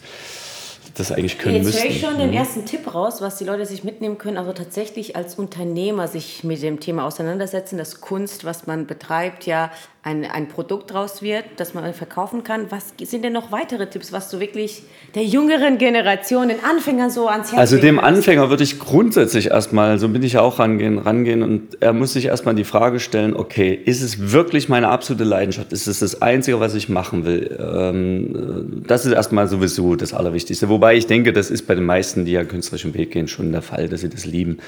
das 0.97 1.12
eigentlich 1.12 1.38
können 1.38 1.57
Jetzt 1.57 1.65
müssten. 1.67 1.83
höre 1.83 1.91
ich 1.91 2.00
schon 2.00 2.19
den 2.19 2.31
mhm. 2.31 2.37
ersten 2.37 2.65
Tipp 2.65 2.95
raus, 2.95 3.21
was 3.21 3.37
die 3.37 3.45
Leute 3.45 3.67
sich 3.67 3.85
mitnehmen 3.85 4.17
können. 4.17 4.38
Also 4.38 4.53
tatsächlich 4.53 5.15
als 5.15 5.35
Unternehmer 5.37 6.09
sich 6.09 6.43
mit 6.43 6.62
dem 6.62 6.81
Thema 6.81 7.05
auseinandersetzen, 7.05 7.76
dass 7.76 8.00
Kunst, 8.00 8.45
was 8.45 8.67
man 8.67 8.87
betreibt, 8.87 9.45
ja 9.45 9.71
ein, 10.07 10.25
ein 10.25 10.47
Produkt 10.47 10.93
draus 10.93 11.21
wird, 11.21 11.45
das 11.57 11.75
man 11.75 11.93
verkaufen 11.93 12.45
kann. 12.45 12.67
Was 12.71 12.95
sind 13.03 13.25
denn 13.25 13.33
noch 13.33 13.50
weitere 13.50 13.91
Tipps, 13.91 14.12
was 14.12 14.31
du 14.31 14.38
wirklich 14.38 14.85
der 15.17 15.25
jüngeren 15.25 15.79
Generation, 15.79 16.47
den 16.47 16.62
Anfängern 16.62 17.11
so 17.11 17.26
ans 17.26 17.50
Herz 17.50 17.59
Also 17.59 17.79
dem 17.79 17.99
Anfänger 17.99 18.49
würde 18.49 18.62
ich 18.62 18.79
grundsätzlich 18.79 19.50
erstmal, 19.50 19.99
so 19.99 20.09
bin 20.09 20.23
ich 20.23 20.38
auch 20.38 20.61
rangehen, 20.61 20.99
rangehen 20.99 21.43
und 21.43 21.83
er 21.83 21.93
muss 21.93 22.12
sich 22.12 22.26
erstmal 22.26 22.55
die 22.55 22.62
Frage 22.62 23.00
stellen, 23.00 23.35
okay, 23.35 23.75
ist 23.75 24.00
es 24.00 24.31
wirklich 24.31 24.69
meine 24.69 24.91
absolute 24.91 25.25
Leidenschaft? 25.25 25.73
Ist 25.73 25.88
es 25.88 25.99
das 25.99 26.23
Einzige, 26.23 26.61
was 26.61 26.76
ich 26.76 26.88
machen 26.88 27.25
will? 27.25 27.59
Ähm, 27.59 28.85
das 28.87 29.07
ist 29.07 29.12
erstmal 29.12 29.49
sowieso 29.49 29.97
das 29.97 30.15
Allerwichtigste. 30.15 30.69
Wobei 30.69 30.86
ich 30.95 31.07
denke, 31.07 31.33
das 31.33 31.50
ist 31.50 31.66
bei 31.66 31.75
den 31.75 31.85
meisten, 31.85 32.25
die 32.25 32.33
ja 32.33 32.45
künstlerischen 32.45 32.95
Weg 32.95 33.12
gehen, 33.12 33.28
schon 33.28 33.52
der 33.52 33.62
Fall, 33.62 33.88
dass 33.88 34.00
sie 34.00 34.09
das 34.09 34.26
lieben. 34.26 34.59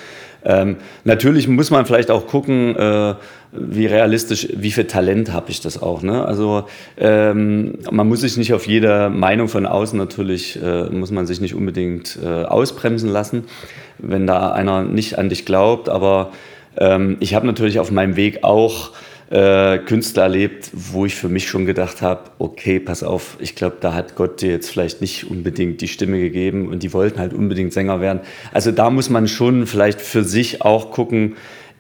Ähm, 0.44 0.76
natürlich 1.04 1.48
muss 1.48 1.70
man 1.70 1.87
vielleicht 1.87 2.10
auch 2.10 2.26
gucken, 2.26 2.76
äh, 2.76 3.14
wie 3.52 3.87
realistisch, 3.87 4.48
wie 4.54 4.70
viel 4.70 4.84
Talent 4.84 5.32
habe 5.32 5.50
ich 5.50 5.60
das 5.60 5.80
auch. 5.80 6.02
Ne? 6.02 6.25
Also 6.25 6.64
ähm, 6.96 7.78
man 7.90 8.08
muss 8.08 8.20
sich 8.20 8.37
nicht 8.37 8.52
auf 8.52 8.66
jede 8.66 9.10
Meinung 9.10 9.48
von 9.48 9.66
außen 9.66 9.98
natürlich, 9.98 10.60
äh, 10.62 10.84
muss 10.90 11.10
man 11.10 11.26
sich 11.26 11.40
nicht 11.40 11.54
unbedingt 11.54 12.18
äh, 12.22 12.26
ausbremsen 12.26 13.10
lassen, 13.10 13.44
wenn 13.98 14.26
da 14.26 14.52
einer 14.52 14.82
nicht 14.84 15.18
an 15.18 15.28
dich 15.28 15.44
glaubt. 15.44 15.88
Aber 15.88 16.32
ähm, 16.76 17.16
ich 17.20 17.34
habe 17.34 17.46
natürlich 17.46 17.80
auf 17.80 17.90
meinem 17.90 18.16
Weg 18.16 18.44
auch 18.44 18.92
äh, 19.30 19.78
Künstler 19.78 20.25
erlebt, 20.25 20.70
wo 20.73 21.04
ich 21.04 21.14
für 21.14 21.28
mich 21.28 21.49
schon 21.49 21.66
gedacht 21.66 22.00
habe, 22.00 22.30
okay, 22.38 22.80
pass 22.80 23.02
auf, 23.02 23.37
ich 23.40 23.54
glaube, 23.54 23.76
da 23.80 23.92
hat 23.92 24.16
Gott 24.16 24.40
dir 24.40 24.50
jetzt 24.50 24.70
vielleicht 24.70 25.00
nicht 25.00 25.30
unbedingt 25.30 25.80
die 25.80 25.88
Stimme 25.88 26.18
gegeben 26.18 26.68
und 26.68 26.82
die 26.82 26.92
wollten 26.92 27.18
halt 27.18 27.35
unbedingt 27.35 27.73
Sänger 27.73 28.00
werden. 28.00 28.20
Also 28.52 28.73
da 28.73 28.90
muss 28.90 29.11
man 29.11 29.28
schon 29.28 29.66
vielleicht 29.66 30.00
für 30.00 30.25
sich 30.25 30.62
auch 30.62 30.90
gucken, 30.90 31.37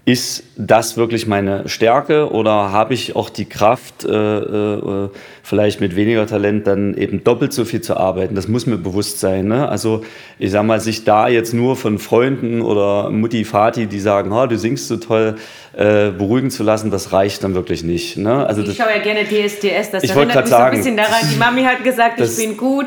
ist 0.08 0.42
das 0.56 0.96
wirklich 0.96 1.26
meine 1.26 1.68
Stärke 1.68 2.32
oder 2.32 2.72
habe 2.72 2.94
ich 2.94 3.14
auch 3.14 3.28
die 3.28 3.44
Kraft, 3.44 4.06
äh, 4.06 4.38
äh, 4.38 5.10
vielleicht 5.42 5.82
mit 5.82 5.96
weniger 5.96 6.26
Talent 6.26 6.66
dann 6.66 6.94
eben 6.94 7.22
doppelt 7.24 7.52
so 7.52 7.66
viel 7.66 7.82
zu 7.82 7.94
arbeiten? 7.94 8.34
Das 8.34 8.48
muss 8.48 8.64
mir 8.64 8.78
bewusst 8.78 9.20
sein. 9.20 9.48
Ne? 9.48 9.68
Also 9.68 10.02
ich 10.38 10.50
sage 10.50 10.66
mal, 10.66 10.80
sich 10.80 11.04
da 11.04 11.28
jetzt 11.28 11.52
nur 11.52 11.76
von 11.76 11.98
Freunden 11.98 12.62
oder 12.62 13.10
Mutti, 13.10 13.44
Vati, 13.44 13.86
die 13.86 14.00
sagen, 14.00 14.32
oh, 14.32 14.46
du 14.46 14.56
singst 14.56 14.88
so 14.88 14.96
toll, 14.96 15.36
äh, 15.76 16.08
beruhigen 16.08 16.50
zu 16.50 16.62
lassen, 16.62 16.90
das 16.90 17.12
reicht 17.12 17.44
dann 17.44 17.54
wirklich 17.54 17.84
nicht. 17.84 18.16
Ne? 18.16 18.46
Also 18.46 18.62
ich 18.62 18.78
schaue 18.78 18.86
ja 18.88 19.02
gerne 19.02 19.24
DSDS, 19.24 19.90
das 19.90 20.04
ich 20.04 20.10
erinnert 20.12 20.36
mich 20.36 20.46
sagen, 20.46 20.82
so 20.82 20.88
ein 20.88 20.96
bisschen 20.96 20.96
daran. 20.96 21.28
Die 21.30 21.36
Mami 21.36 21.64
hat 21.64 21.84
gesagt, 21.84 22.18
ich 22.18 22.34
bin 22.34 22.56
gut. 22.56 22.86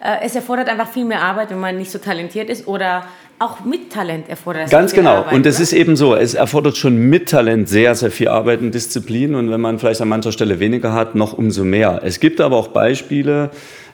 Äh, 0.00 0.24
es 0.24 0.34
erfordert 0.34 0.68
einfach 0.68 0.88
viel 0.88 1.04
mehr 1.04 1.22
Arbeit, 1.22 1.50
wenn 1.50 1.60
man 1.60 1.76
nicht 1.76 1.90
so 1.90 1.98
talentiert 1.98 2.50
ist 2.50 2.66
oder 2.66 3.04
auch 3.38 3.64
mit 3.64 3.92
Talent 3.92 4.28
erfordert 4.28 4.66
es 4.66 4.70
Ganz 4.70 4.94
genau. 4.94 5.16
Arbeit, 5.16 5.34
und 5.34 5.46
es 5.46 5.60
ist 5.60 5.72
eben 5.72 5.96
so, 5.96 6.14
es 6.14 6.34
erfordert 6.34 6.76
schon 6.76 6.96
mit 6.96 7.28
Talent 7.28 7.68
sehr, 7.68 7.94
sehr 7.94 8.10
viel 8.10 8.28
Arbeit 8.28 8.60
und 8.60 8.74
Disziplin. 8.74 9.34
Und 9.34 9.50
wenn 9.50 9.60
man 9.60 9.78
vielleicht 9.78 10.00
an 10.00 10.08
mancher 10.08 10.32
Stelle 10.32 10.58
weniger 10.58 10.92
hat, 10.92 11.14
noch 11.14 11.34
umso 11.34 11.64
mehr. 11.64 12.00
Es 12.02 12.18
gibt 12.18 12.40
aber 12.40 12.56
auch 12.56 12.68
Beispiele, 12.68 13.50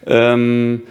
ähm, 0.07 0.83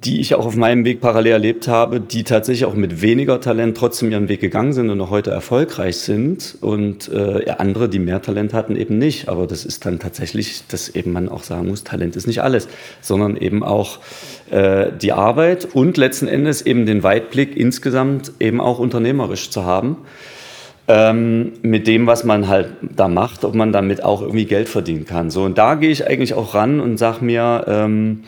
die 0.00 0.20
ich 0.20 0.34
auch 0.34 0.46
auf 0.46 0.56
meinem 0.56 0.84
Weg 0.84 1.00
parallel 1.00 1.32
erlebt 1.32 1.66
habe, 1.66 2.00
die 2.00 2.22
tatsächlich 2.22 2.66
auch 2.66 2.74
mit 2.74 3.02
weniger 3.02 3.40
Talent 3.40 3.76
trotzdem 3.76 4.10
ihren 4.10 4.28
Weg 4.28 4.40
gegangen 4.40 4.72
sind 4.72 4.90
und 4.90 5.00
auch 5.00 5.10
heute 5.10 5.30
erfolgreich 5.30 5.96
sind 5.96 6.56
und 6.60 7.10
äh, 7.10 7.50
andere, 7.58 7.88
die 7.88 7.98
mehr 7.98 8.22
Talent 8.22 8.54
hatten, 8.54 8.76
eben 8.76 8.98
nicht. 8.98 9.28
Aber 9.28 9.46
das 9.46 9.64
ist 9.64 9.86
dann 9.86 9.98
tatsächlich, 9.98 10.62
dass 10.68 10.88
eben 10.90 11.12
man 11.12 11.28
auch 11.28 11.42
sagen 11.42 11.68
muss, 11.68 11.84
Talent 11.84 12.16
ist 12.16 12.26
nicht 12.26 12.42
alles, 12.42 12.68
sondern 13.00 13.36
eben 13.36 13.62
auch 13.62 13.98
äh, 14.50 14.92
die 15.00 15.12
Arbeit 15.12 15.68
und 15.72 15.96
letzten 15.96 16.28
Endes 16.28 16.62
eben 16.62 16.86
den 16.86 17.02
Weitblick 17.02 17.56
insgesamt 17.56 18.32
eben 18.40 18.60
auch 18.60 18.78
unternehmerisch 18.78 19.50
zu 19.50 19.64
haben. 19.64 19.96
Ähm, 20.90 21.52
mit 21.60 21.86
dem, 21.86 22.06
was 22.06 22.24
man 22.24 22.48
halt 22.48 22.68
da 22.80 23.08
macht, 23.08 23.44
ob 23.44 23.54
man 23.54 23.72
damit 23.72 24.02
auch 24.02 24.22
irgendwie 24.22 24.46
Geld 24.46 24.70
verdienen 24.70 25.04
kann. 25.04 25.30
So, 25.30 25.42
und 25.42 25.58
da 25.58 25.74
gehe 25.74 25.90
ich 25.90 26.06
eigentlich 26.06 26.32
auch 26.32 26.54
ran 26.54 26.80
und 26.80 26.96
sage 26.96 27.22
mir, 27.22 27.64
ähm, 27.68 28.24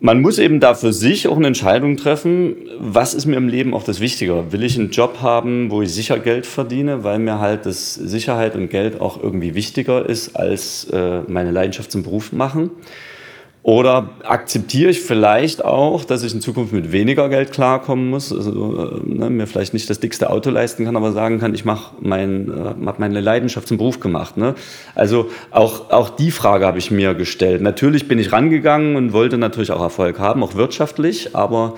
man 0.00 0.22
muss 0.22 0.38
eben 0.38 0.60
da 0.60 0.74
für 0.74 0.94
sich 0.94 1.28
auch 1.28 1.36
eine 1.36 1.48
Entscheidung 1.48 1.98
treffen, 1.98 2.56
was 2.78 3.12
ist 3.12 3.26
mir 3.26 3.36
im 3.36 3.48
Leben 3.48 3.74
auch 3.74 3.84
das 3.84 4.00
Wichtige? 4.00 4.50
Will 4.50 4.62
ich 4.62 4.78
einen 4.78 4.90
Job 4.90 5.18
haben, 5.20 5.70
wo 5.70 5.82
ich 5.82 5.92
sicher 5.92 6.18
Geld 6.18 6.46
verdiene, 6.46 7.04
weil 7.04 7.18
mir 7.18 7.38
halt 7.38 7.66
das 7.66 7.94
Sicherheit 7.94 8.56
und 8.56 8.70
Geld 8.70 9.00
auch 9.00 9.22
irgendwie 9.22 9.54
wichtiger 9.54 10.08
ist 10.08 10.34
als 10.36 10.84
äh, 10.84 11.20
meine 11.28 11.50
Leidenschaft 11.50 11.92
zum 11.92 12.02
Beruf 12.02 12.32
machen? 12.32 12.70
Oder 13.62 14.08
akzeptiere 14.24 14.90
ich 14.90 15.02
vielleicht 15.02 15.62
auch, 15.62 16.04
dass 16.04 16.22
ich 16.22 16.32
in 16.32 16.40
Zukunft 16.40 16.72
mit 16.72 16.92
weniger 16.92 17.28
Geld 17.28 17.52
klarkommen 17.52 18.08
muss, 18.08 18.32
also 18.32 18.96
äh, 18.96 19.00
ne, 19.04 19.28
mir 19.28 19.46
vielleicht 19.46 19.74
nicht 19.74 19.90
das 19.90 20.00
dickste 20.00 20.30
Auto 20.30 20.48
leisten 20.48 20.86
kann, 20.86 20.96
aber 20.96 21.12
sagen 21.12 21.38
kann, 21.38 21.54
ich 21.54 21.66
mache 21.66 21.94
mein, 22.00 22.48
äh, 22.48 22.86
hab 22.86 22.98
meine 22.98 23.20
Leidenschaft 23.20 23.68
zum 23.68 23.76
Beruf 23.76 24.00
gemacht. 24.00 24.38
Ne? 24.38 24.54
Also 24.94 25.30
auch, 25.50 25.90
auch 25.90 26.08
die 26.08 26.30
Frage 26.30 26.66
habe 26.66 26.78
ich 26.78 26.90
mir 26.90 27.12
gestellt. 27.12 27.60
Natürlich 27.60 28.08
bin 28.08 28.18
ich 28.18 28.32
rangegangen 28.32 28.96
und 28.96 29.12
wollte 29.12 29.36
natürlich 29.36 29.72
auch 29.72 29.82
Erfolg 29.82 30.18
haben, 30.18 30.42
auch 30.42 30.54
wirtschaftlich, 30.54 31.36
aber 31.36 31.74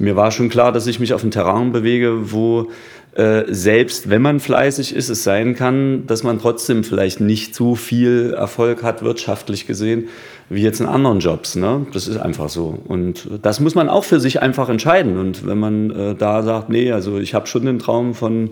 mir 0.00 0.16
war 0.16 0.32
schon 0.32 0.48
klar, 0.48 0.72
dass 0.72 0.88
ich 0.88 0.98
mich 0.98 1.14
auf 1.14 1.22
ein 1.22 1.30
Terrain 1.30 1.70
bewege, 1.70 2.32
wo 2.32 2.70
äh, 3.14 3.44
selbst 3.48 4.08
wenn 4.08 4.22
man 4.22 4.40
fleißig 4.40 4.94
ist, 4.94 5.08
es 5.08 5.24
sein 5.24 5.54
kann, 5.54 6.06
dass 6.06 6.22
man 6.22 6.38
trotzdem 6.38 6.84
vielleicht 6.84 7.20
nicht 7.20 7.54
so 7.54 7.74
viel 7.74 8.34
Erfolg 8.36 8.82
hat, 8.82 9.02
wirtschaftlich 9.02 9.66
gesehen, 9.66 10.08
wie 10.50 10.62
jetzt 10.62 10.80
in 10.80 10.86
anderen 10.86 11.20
Jobs. 11.20 11.54
Ne? 11.54 11.86
Das 11.92 12.08
ist 12.08 12.18
einfach 12.18 12.48
so. 12.48 12.78
Und 12.86 13.28
das 13.42 13.60
muss 13.60 13.74
man 13.74 13.88
auch 13.88 14.04
für 14.04 14.20
sich 14.20 14.42
einfach 14.42 14.68
entscheiden. 14.68 15.16
Und 15.16 15.46
wenn 15.46 15.58
man 15.58 15.90
äh, 15.90 16.14
da 16.14 16.42
sagt, 16.42 16.68
nee, 16.68 16.92
also 16.92 17.18
ich 17.18 17.34
habe 17.34 17.46
schon 17.46 17.64
den 17.64 17.78
Traum 17.78 18.14
von 18.14 18.50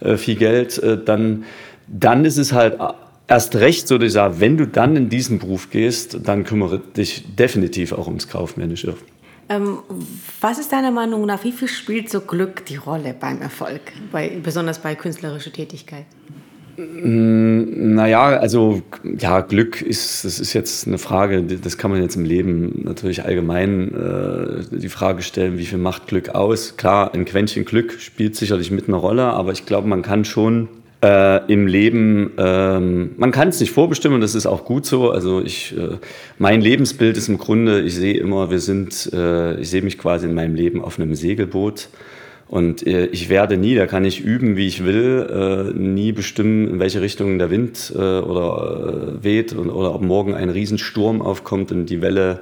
äh, 0.00 0.16
viel 0.16 0.34
Geld, 0.34 0.78
äh, 0.82 1.02
dann, 1.02 1.44
dann 1.86 2.24
ist 2.24 2.38
es 2.38 2.52
halt 2.52 2.76
erst 3.28 3.54
recht 3.54 3.86
so, 3.86 3.98
dass 3.98 4.08
ich 4.08 4.12
sage, 4.14 4.40
wenn 4.40 4.56
du 4.56 4.66
dann 4.66 4.96
in 4.96 5.08
diesen 5.08 5.38
Beruf 5.38 5.70
gehst, 5.70 6.18
dann 6.24 6.42
kümmere 6.42 6.80
dich 6.80 7.24
definitiv 7.36 7.92
auch 7.92 8.08
ums 8.08 8.28
Kaufmännische. 8.28 8.94
Ähm, 9.48 9.78
was 10.40 10.58
ist 10.58 10.72
deiner 10.72 10.90
Meinung 10.90 11.24
nach, 11.24 11.44
wie 11.44 11.52
viel 11.52 11.68
spielt 11.68 12.10
so 12.10 12.20
Glück 12.20 12.66
die 12.66 12.76
Rolle 12.76 13.14
beim 13.18 13.40
Erfolg, 13.40 13.80
bei, 14.10 14.38
besonders 14.42 14.80
bei 14.80 14.94
künstlerischer 14.94 15.52
Tätigkeit? 15.52 16.04
Mm, 16.78 17.94
naja, 17.96 18.38
also 18.38 18.82
ja, 19.02 19.40
Glück 19.40 19.82
ist, 19.82 20.24
das 20.24 20.38
ist 20.38 20.52
jetzt 20.52 20.86
eine 20.86 20.98
Frage, 20.98 21.42
das 21.42 21.76
kann 21.76 21.90
man 21.90 22.00
jetzt 22.00 22.14
im 22.14 22.24
Leben 22.24 22.82
natürlich 22.84 23.24
allgemein 23.24 23.92
äh, 23.94 24.78
die 24.78 24.88
Frage 24.88 25.22
stellen, 25.22 25.58
wie 25.58 25.66
viel 25.66 25.78
macht 25.78 26.06
Glück 26.06 26.30
aus? 26.30 26.76
Klar, 26.76 27.14
ein 27.14 27.24
Quäntchen 27.24 27.64
Glück 27.64 28.00
spielt 28.00 28.36
sicherlich 28.36 28.70
mit 28.70 28.86
einer 28.86 28.98
Rolle, 28.98 29.24
aber 29.24 29.50
ich 29.50 29.66
glaube, 29.66 29.88
man 29.88 30.02
kann 30.02 30.24
schon 30.24 30.68
äh, 31.02 31.52
im 31.52 31.66
Leben, 31.66 32.30
ähm, 32.38 33.10
man 33.16 33.32
kann 33.32 33.48
es 33.48 33.58
nicht 33.58 33.72
vorbestimmen 33.72 34.20
das 34.20 34.36
ist 34.36 34.46
auch 34.46 34.64
gut 34.64 34.86
so. 34.86 35.10
Also 35.10 35.42
ich, 35.42 35.76
äh, 35.76 35.96
mein 36.38 36.60
Lebensbild 36.60 37.16
ist 37.16 37.28
im 37.28 37.38
Grunde, 37.38 37.80
ich 37.80 37.96
sehe 37.96 38.14
immer, 38.14 38.50
wir 38.50 38.60
sind, 38.60 39.10
äh, 39.12 39.58
ich 39.60 39.68
sehe 39.70 39.82
mich 39.82 39.98
quasi 39.98 40.26
in 40.26 40.34
meinem 40.34 40.54
Leben 40.54 40.80
auf 40.80 40.98
einem 40.98 41.16
Segelboot 41.16 41.88
und 42.48 42.86
äh, 42.86 43.06
ich 43.06 43.28
werde 43.28 43.58
nie, 43.58 43.74
da 43.74 43.86
kann 43.86 44.04
ich 44.04 44.20
üben, 44.20 44.56
wie 44.56 44.66
ich 44.66 44.84
will, 44.84 45.72
äh, 45.74 45.78
nie 45.78 46.12
bestimmen, 46.12 46.66
in 46.68 46.78
welche 46.80 47.02
Richtung 47.02 47.38
der 47.38 47.50
Wind 47.50 47.92
äh, 47.94 47.98
oder 47.98 49.22
weht 49.22 49.52
und, 49.52 49.70
oder 49.70 49.94
ob 49.94 50.02
morgen 50.02 50.34
ein 50.34 50.48
Riesensturm 50.48 51.20
aufkommt 51.20 51.70
und 51.72 51.86
die 51.86 52.00
Welle 52.00 52.40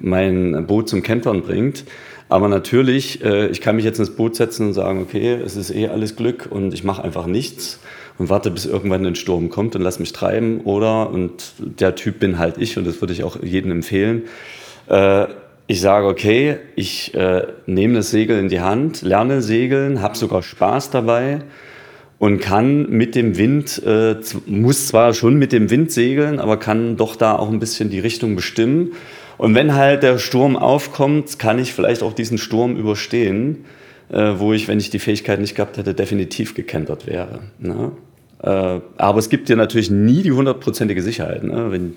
mein 0.00 0.66
Boot 0.66 0.88
zum 0.88 1.02
Kentern 1.02 1.42
bringt. 1.42 1.84
Aber 2.30 2.48
natürlich, 2.48 3.22
ich 3.22 3.60
kann 3.60 3.76
mich 3.76 3.84
jetzt 3.84 4.00
ins 4.00 4.16
Boot 4.16 4.34
setzen 4.34 4.68
und 4.68 4.72
sagen, 4.72 5.00
okay, 5.00 5.38
es 5.44 5.56
ist 5.56 5.70
eh 5.72 5.88
alles 5.88 6.16
Glück 6.16 6.48
und 6.50 6.74
ich 6.74 6.82
mache 6.82 7.04
einfach 7.04 7.26
nichts 7.26 7.78
und 8.18 8.28
warte, 8.28 8.50
bis 8.50 8.66
irgendwann 8.66 9.04
ein 9.06 9.14
Sturm 9.14 9.50
kommt 9.50 9.76
und 9.76 9.82
lass 9.82 10.00
mich 10.00 10.12
treiben. 10.12 10.62
Oder, 10.62 11.10
und 11.10 11.52
der 11.58 11.94
Typ 11.94 12.18
bin 12.18 12.38
halt 12.38 12.56
ich 12.58 12.76
und 12.76 12.86
das 12.86 13.00
würde 13.00 13.12
ich 13.12 13.22
auch 13.22 13.40
jedem 13.42 13.70
empfehlen, 13.70 14.22
ich 15.66 15.80
sage, 15.80 16.06
okay, 16.06 16.56
ich 16.76 17.14
äh, 17.14 17.46
nehme 17.66 17.94
das 17.94 18.10
Segel 18.10 18.38
in 18.38 18.48
die 18.48 18.60
Hand, 18.60 19.02
lerne 19.02 19.40
segeln, 19.40 20.02
habe 20.02 20.16
sogar 20.16 20.42
Spaß 20.42 20.90
dabei 20.90 21.40
und 22.18 22.40
kann 22.40 22.90
mit 22.90 23.14
dem 23.14 23.38
Wind, 23.38 23.82
äh, 23.84 24.16
muss 24.46 24.88
zwar 24.88 25.14
schon 25.14 25.36
mit 25.36 25.52
dem 25.52 25.70
Wind 25.70 25.90
segeln, 25.90 26.38
aber 26.38 26.58
kann 26.58 26.96
doch 26.96 27.16
da 27.16 27.36
auch 27.36 27.50
ein 27.50 27.60
bisschen 27.60 27.88
die 27.88 28.00
Richtung 28.00 28.36
bestimmen. 28.36 28.92
Und 29.38 29.54
wenn 29.54 29.74
halt 29.74 30.02
der 30.02 30.18
Sturm 30.18 30.56
aufkommt, 30.56 31.38
kann 31.38 31.58
ich 31.58 31.72
vielleicht 31.72 32.02
auch 32.02 32.12
diesen 32.12 32.38
Sturm 32.38 32.76
überstehen, 32.76 33.64
äh, 34.10 34.34
wo 34.36 34.52
ich, 34.52 34.68
wenn 34.68 34.78
ich 34.78 34.90
die 34.90 34.98
Fähigkeit 34.98 35.40
nicht 35.40 35.54
gehabt 35.54 35.78
hätte, 35.78 35.94
definitiv 35.94 36.54
gekentert 36.54 37.06
wäre. 37.06 37.40
Ne? 37.58 37.92
Äh, 38.42 38.80
aber 38.98 39.18
es 39.18 39.30
gibt 39.30 39.48
dir 39.48 39.56
natürlich 39.56 39.90
nie 39.90 40.22
die 40.22 40.32
hundertprozentige 40.32 41.02
Sicherheit. 41.02 41.42
Ne? 41.42 41.72
Wenn 41.72 41.96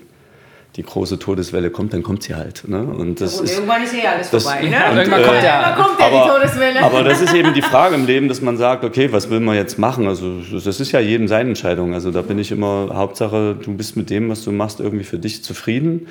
die 0.76 0.82
große 0.82 1.18
Todeswelle 1.18 1.70
kommt, 1.70 1.92
dann 1.92 2.02
kommt 2.02 2.22
sie 2.22 2.34
halt. 2.34 2.68
Ne? 2.68 2.82
Und 2.82 3.20
das 3.20 3.38
ja, 3.38 3.44
ist, 3.44 3.54
irgendwann 3.54 3.82
ist 3.82 3.94
eh 3.94 4.06
alles 4.06 4.30
das, 4.30 4.44
vorbei. 4.44 4.60
Ne? 4.68 4.76
Und, 4.90 4.96
irgendwann, 4.98 5.20
äh, 5.20 5.24
kommt 5.24 5.42
ja, 5.42 5.72
kommt 5.72 6.00
ja 6.00 6.06
aber, 6.06 6.22
die 6.22 6.30
Todeswelle. 6.30 6.82
Aber 6.82 7.02
das 7.02 7.20
ist 7.20 7.34
eben 7.34 7.52
die 7.54 7.62
Frage 7.72 7.94
im 7.94 8.06
Leben, 8.06 8.28
dass 8.28 8.40
man 8.40 8.56
sagt, 8.56 8.84
okay, 8.84 9.12
was 9.12 9.28
will 9.30 9.40
man 9.40 9.56
jetzt 9.56 9.78
machen? 9.78 10.06
Also 10.06 10.40
das 10.52 10.80
ist 10.80 10.92
ja 10.92 11.00
jedem 11.00 11.26
seine 11.26 11.48
Entscheidung. 11.48 11.94
Also 11.94 12.10
da 12.10 12.22
bin 12.22 12.38
ich 12.38 12.52
immer, 12.52 12.90
Hauptsache, 12.92 13.56
du 13.60 13.76
bist 13.76 13.96
mit 13.96 14.10
dem, 14.10 14.28
was 14.28 14.44
du 14.44 14.52
machst, 14.52 14.78
irgendwie 14.78 15.04
für 15.04 15.18
dich 15.18 15.42
zufrieden. 15.42 16.06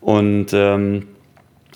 Und 0.00 0.48
ähm, 0.52 1.06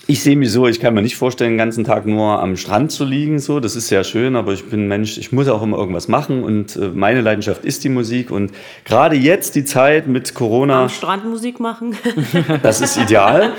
ich 0.06 0.22
sehe 0.22 0.36
mich 0.36 0.50
so, 0.50 0.66
ich 0.66 0.80
kann 0.80 0.94
mir 0.94 1.02
nicht 1.02 1.16
vorstellen, 1.16 1.52
den 1.52 1.58
ganzen 1.58 1.84
Tag 1.84 2.06
nur 2.06 2.40
am 2.40 2.56
Strand 2.56 2.92
zu 2.92 3.04
liegen. 3.04 3.38
So, 3.38 3.60
das 3.60 3.76
ist 3.76 3.88
sehr 3.88 4.04
schön, 4.04 4.36
aber 4.36 4.52
ich 4.52 4.64
bin 4.64 4.88
Mensch, 4.88 5.18
ich 5.18 5.32
muss 5.32 5.48
auch 5.48 5.62
immer 5.62 5.76
irgendwas 5.76 6.08
machen 6.08 6.42
und 6.42 6.76
äh, 6.76 6.88
meine 6.94 7.20
Leidenschaft 7.20 7.64
ist 7.64 7.84
die 7.84 7.88
Musik. 7.88 8.30
Und 8.30 8.52
gerade 8.84 9.16
jetzt 9.16 9.54
die 9.54 9.64
Zeit 9.64 10.06
mit 10.06 10.34
Corona. 10.34 10.84
Am 10.84 10.88
Strand 10.88 11.24
Musik 11.26 11.60
machen. 11.60 11.96
Das 12.62 12.80
ist 12.80 12.96
ideal. 12.96 13.52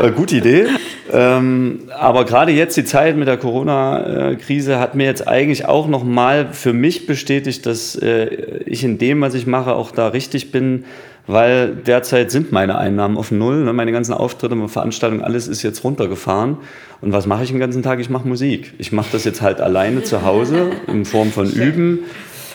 äh, 0.00 0.10
gute 0.10 0.36
Idee. 0.36 0.66
Ähm, 1.12 1.80
aber 1.98 2.24
gerade 2.24 2.52
jetzt 2.52 2.76
die 2.76 2.84
Zeit 2.84 3.16
mit 3.16 3.28
der 3.28 3.36
Corona-Krise 3.36 4.78
hat 4.78 4.94
mir 4.94 5.04
jetzt 5.04 5.26
eigentlich 5.28 5.66
auch 5.66 5.86
noch 5.86 6.04
mal 6.04 6.48
für 6.52 6.72
mich 6.72 7.06
bestätigt, 7.06 7.66
dass 7.66 7.94
äh, 7.96 8.62
ich 8.64 8.84
in 8.84 8.98
dem, 8.98 9.20
was 9.20 9.34
ich 9.34 9.46
mache, 9.46 9.74
auch 9.74 9.90
da 9.90 10.08
richtig 10.08 10.52
bin 10.52 10.84
weil 11.26 11.76
derzeit 11.76 12.30
sind 12.30 12.52
meine 12.52 12.78
Einnahmen 12.78 13.16
auf 13.16 13.30
Null. 13.30 13.64
Ne? 13.64 13.72
Meine 13.72 13.92
ganzen 13.92 14.12
Auftritte, 14.12 14.54
meine 14.54 14.68
Veranstaltungen, 14.68 15.22
alles 15.22 15.48
ist 15.48 15.62
jetzt 15.62 15.84
runtergefahren. 15.84 16.58
Und 17.00 17.12
was 17.12 17.26
mache 17.26 17.44
ich 17.44 17.50
den 17.50 17.60
ganzen 17.60 17.82
Tag? 17.82 18.00
Ich 18.00 18.10
mache 18.10 18.26
Musik. 18.26 18.74
Ich 18.78 18.92
mache 18.92 19.08
das 19.12 19.24
jetzt 19.24 19.40
halt 19.40 19.60
alleine 19.60 20.02
zu 20.02 20.22
Hause 20.22 20.70
in 20.88 21.04
Form 21.04 21.30
von 21.30 21.50
Üben, 21.50 22.00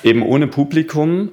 eben 0.04 0.22
ohne 0.22 0.48
Publikum. 0.48 1.30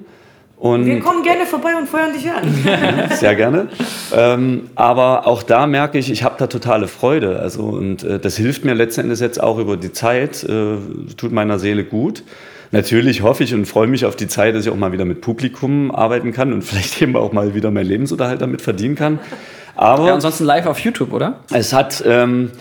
Und 0.57 0.85
Wir 0.85 1.01
kommen 1.01 1.21
gerne 1.21 1.45
vorbei 1.45 1.75
und 1.77 1.87
feuern 1.87 2.13
dich 2.13 2.29
an. 2.29 3.09
Sehr 3.17 3.35
gerne. 3.35 3.67
Ähm, 4.13 4.69
aber 4.75 5.27
auch 5.27 5.43
da 5.43 5.67
merke 5.67 5.97
ich, 5.97 6.09
ich 6.09 6.23
habe 6.23 6.35
da 6.37 6.47
totale 6.47 6.87
Freude. 6.87 7.39
Also, 7.39 7.63
und 7.63 8.03
äh, 8.05 8.19
das 8.19 8.37
hilft 8.37 8.63
mir 8.63 8.73
letzten 8.73 9.01
Endes 9.01 9.19
jetzt 9.19 9.43
auch 9.43 9.59
über 9.59 9.75
die 9.75 9.91
Zeit, 9.91 10.43
äh, 10.45 10.77
tut 11.17 11.33
meiner 11.33 11.59
Seele 11.59 11.83
gut 11.83 12.23
natürlich 12.71 13.21
hoffe 13.21 13.43
ich 13.43 13.53
und 13.53 13.65
freue 13.65 13.87
mich 13.87 14.05
auf 14.05 14.15
die 14.15 14.27
Zeit, 14.27 14.55
dass 14.55 14.65
ich 14.65 14.71
auch 14.71 14.77
mal 14.77 14.91
wieder 14.91 15.05
mit 15.05 15.21
Publikum 15.21 15.93
arbeiten 15.93 16.31
kann 16.31 16.53
und 16.53 16.63
vielleicht 16.63 17.01
eben 17.01 17.15
auch 17.15 17.31
mal 17.31 17.55
wieder 17.55 17.71
meinen 17.71 17.87
Lebensunterhalt 17.87 18.41
damit 18.41 18.61
verdienen 18.61 18.95
kann. 18.95 19.19
Aber 19.75 20.07
ja, 20.07 20.13
ansonsten 20.13 20.45
live 20.45 20.67
auf 20.67 20.79
YouTube, 20.79 21.11
oder? 21.11 21.39
Es 21.51 21.73
hat 21.73 22.03
ähm, 22.05 22.51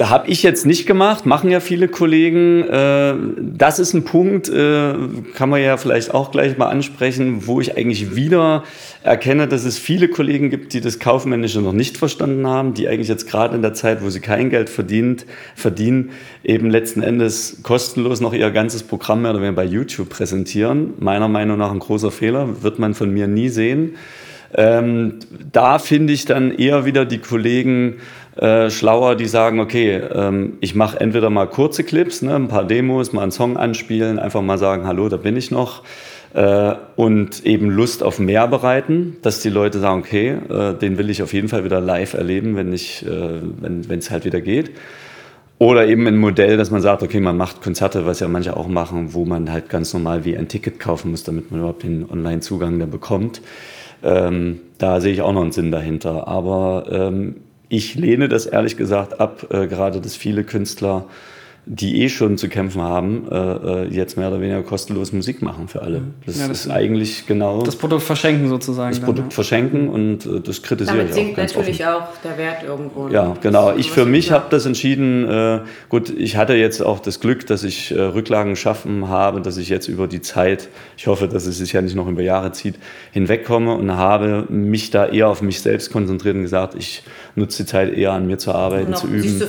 habe 0.00 0.28
ich 0.28 0.42
jetzt 0.42 0.66
nicht 0.66 0.86
gemacht, 0.86 1.26
machen 1.26 1.50
ja 1.50 1.60
viele 1.60 1.88
Kollegen. 1.88 2.62
Äh, 2.68 3.14
das 3.56 3.78
ist 3.78 3.94
ein 3.94 4.04
Punkt, 4.04 4.48
äh, 4.48 4.94
kann 5.34 5.48
man 5.48 5.62
ja 5.62 5.76
vielleicht 5.76 6.14
auch 6.14 6.30
gleich 6.30 6.58
mal 6.58 6.68
ansprechen, 6.68 7.46
wo 7.46 7.60
ich 7.60 7.76
eigentlich 7.76 8.14
wieder 8.14 8.64
erkenne, 9.02 9.48
dass 9.48 9.64
es 9.64 9.78
viele 9.78 10.08
Kollegen 10.08 10.50
gibt, 10.50 10.72
die 10.72 10.80
das 10.80 10.98
Kaufmännische 10.98 11.60
noch 11.60 11.72
nicht 11.72 11.96
verstanden 11.96 12.46
haben, 12.46 12.74
die 12.74 12.88
eigentlich 12.88 13.08
jetzt 13.08 13.28
gerade 13.28 13.54
in 13.54 13.62
der 13.62 13.74
Zeit, 13.74 14.02
wo 14.02 14.10
sie 14.10 14.20
kein 14.20 14.50
Geld 14.50 14.70
verdient, 14.70 15.26
verdienen, 15.54 16.10
eben 16.44 16.70
letzten 16.70 17.02
Endes 17.02 17.58
kostenlos 17.62 18.20
noch 18.20 18.32
ihr 18.32 18.50
ganzes 18.50 18.82
Programm 18.82 19.22
mehr 19.22 19.32
oder 19.32 19.40
weniger 19.40 19.56
bei 19.56 19.64
YouTube 19.64 20.08
präsentieren. 20.08 20.94
Meiner 20.98 21.28
Meinung 21.28 21.58
nach 21.58 21.70
ein 21.70 21.78
großer 21.78 22.10
Fehler, 22.10 22.62
wird 22.62 22.78
man 22.78 22.94
von 22.94 23.12
mir 23.12 23.26
nie 23.26 23.48
sehen. 23.48 23.96
Ähm, 24.54 25.14
da 25.50 25.78
finde 25.78 26.12
ich 26.12 26.26
dann 26.26 26.52
eher 26.52 26.84
wieder 26.84 27.04
die 27.04 27.18
Kollegen, 27.18 27.96
äh, 28.36 28.70
schlauer, 28.70 29.14
die 29.14 29.26
sagen, 29.26 29.60
okay, 29.60 30.00
ähm, 30.14 30.58
ich 30.60 30.74
mache 30.74 30.98
entweder 31.00 31.30
mal 31.30 31.46
kurze 31.46 31.84
Clips, 31.84 32.22
ne, 32.22 32.34
ein 32.34 32.48
paar 32.48 32.64
Demos, 32.64 33.12
mal 33.12 33.22
einen 33.22 33.32
Song 33.32 33.56
anspielen, 33.56 34.18
einfach 34.18 34.42
mal 34.42 34.58
sagen, 34.58 34.86
hallo, 34.86 35.08
da 35.08 35.16
bin 35.16 35.36
ich 35.36 35.50
noch. 35.50 35.82
Äh, 36.34 36.74
und 36.96 37.44
eben 37.44 37.68
Lust 37.68 38.02
auf 38.02 38.18
mehr 38.18 38.48
bereiten, 38.48 39.18
dass 39.20 39.40
die 39.40 39.50
Leute 39.50 39.80
sagen, 39.80 40.00
okay, 40.00 40.38
äh, 40.48 40.74
den 40.74 40.96
will 40.96 41.10
ich 41.10 41.22
auf 41.22 41.34
jeden 41.34 41.48
Fall 41.48 41.64
wieder 41.64 41.80
live 41.80 42.14
erleben, 42.14 42.56
wenn 42.56 42.72
ich, 42.72 43.04
äh, 43.06 43.40
wenn 43.60 43.98
es 43.98 44.10
halt 44.10 44.24
wieder 44.24 44.40
geht. 44.40 44.70
Oder 45.58 45.86
eben 45.86 46.06
ein 46.08 46.16
Modell, 46.16 46.56
dass 46.56 46.70
man 46.70 46.80
sagt, 46.80 47.02
okay, 47.04 47.20
man 47.20 47.36
macht 47.36 47.62
Konzerte, 47.62 48.04
was 48.06 48.18
ja 48.18 48.28
manche 48.28 48.56
auch 48.56 48.66
machen, 48.66 49.14
wo 49.14 49.24
man 49.24 49.52
halt 49.52 49.68
ganz 49.68 49.92
normal 49.92 50.24
wie 50.24 50.36
ein 50.36 50.48
Ticket 50.48 50.80
kaufen 50.80 51.12
muss, 51.12 51.22
damit 51.22 51.50
man 51.50 51.60
überhaupt 51.60 51.84
den 51.84 52.10
Online-Zugang 52.10 52.80
da 52.80 52.86
bekommt. 52.86 53.42
Ähm, 54.02 54.60
da 54.78 55.00
sehe 55.00 55.12
ich 55.12 55.22
auch 55.22 55.32
noch 55.32 55.42
einen 55.42 55.52
Sinn 55.52 55.70
dahinter. 55.70 56.26
Aber 56.26 56.86
ähm, 56.90 57.36
ich 57.72 57.94
lehne 57.94 58.28
das 58.28 58.44
ehrlich 58.44 58.76
gesagt 58.76 59.18
ab, 59.18 59.46
äh, 59.50 59.66
gerade 59.66 60.02
dass 60.02 60.14
viele 60.14 60.44
Künstler 60.44 61.06
die 61.64 62.02
eh 62.02 62.08
schon 62.08 62.38
zu 62.38 62.48
kämpfen 62.48 62.82
haben, 62.82 63.28
äh, 63.30 63.36
äh, 63.36 63.88
jetzt 63.88 64.16
mehr 64.16 64.28
oder 64.28 64.40
weniger 64.40 64.62
kostenlos 64.62 65.12
Musik 65.12 65.42
machen 65.42 65.68
für 65.68 65.82
alle. 65.82 66.00
Mhm. 66.00 66.14
Das, 66.26 66.40
ja, 66.40 66.48
das 66.48 66.66
ist 66.66 66.70
eigentlich 66.70 67.26
genau. 67.26 67.62
Das 67.62 67.76
Produkt 67.76 68.02
verschenken 68.02 68.48
sozusagen. 68.48 68.90
Das 68.90 68.98
dann, 68.98 69.06
Produkt 69.06 69.32
ja. 69.32 69.34
verschenken 69.34 69.88
und 69.88 70.26
äh, 70.26 70.40
das 70.40 70.62
kritisiere 70.62 70.96
Damit 70.96 71.10
ich 71.10 71.12
auch. 71.12 71.24
Sinkt 71.24 71.38
natürlich 71.38 71.86
offen. 71.86 71.94
auch 71.94 72.08
der 72.24 72.38
Wert 72.38 72.64
irgendwo. 72.64 73.08
Ja, 73.08 73.28
ne? 73.28 73.36
genau. 73.40 73.76
Ich 73.76 73.92
für 73.92 74.04
mich 74.04 74.32
habe 74.32 74.46
das 74.50 74.66
entschieden. 74.66 75.28
Äh, 75.28 75.60
gut, 75.88 76.10
ich 76.10 76.36
hatte 76.36 76.54
jetzt 76.54 76.82
auch 76.82 76.98
das 76.98 77.20
Glück, 77.20 77.46
dass 77.46 77.62
ich 77.62 77.92
äh, 77.92 78.00
Rücklagen 78.00 78.54
geschaffen 78.54 79.08
habe, 79.08 79.40
dass 79.40 79.56
ich 79.56 79.68
jetzt 79.68 79.86
über 79.86 80.08
die 80.08 80.20
Zeit, 80.20 80.68
ich 80.96 81.06
hoffe, 81.06 81.28
dass 81.28 81.46
es 81.46 81.58
sich 81.58 81.72
ja 81.72 81.80
nicht 81.80 81.94
noch 81.94 82.08
über 82.08 82.22
Jahre 82.22 82.50
zieht, 82.50 82.74
hinwegkomme 83.12 83.72
und 83.74 83.96
habe 83.96 84.46
mich 84.48 84.90
da 84.90 85.06
eher 85.06 85.28
auf 85.28 85.42
mich 85.42 85.60
selbst 85.60 85.92
konzentriert 85.92 86.34
und 86.34 86.42
gesagt, 86.42 86.74
ich 86.74 87.04
nutze 87.36 87.62
die 87.62 87.68
Zeit 87.68 87.92
eher 87.94 88.12
an 88.12 88.26
mir 88.26 88.38
zu 88.38 88.52
arbeiten, 88.52 88.94
zu 88.94 89.06
üben, 89.06 89.38
zu 89.38 89.46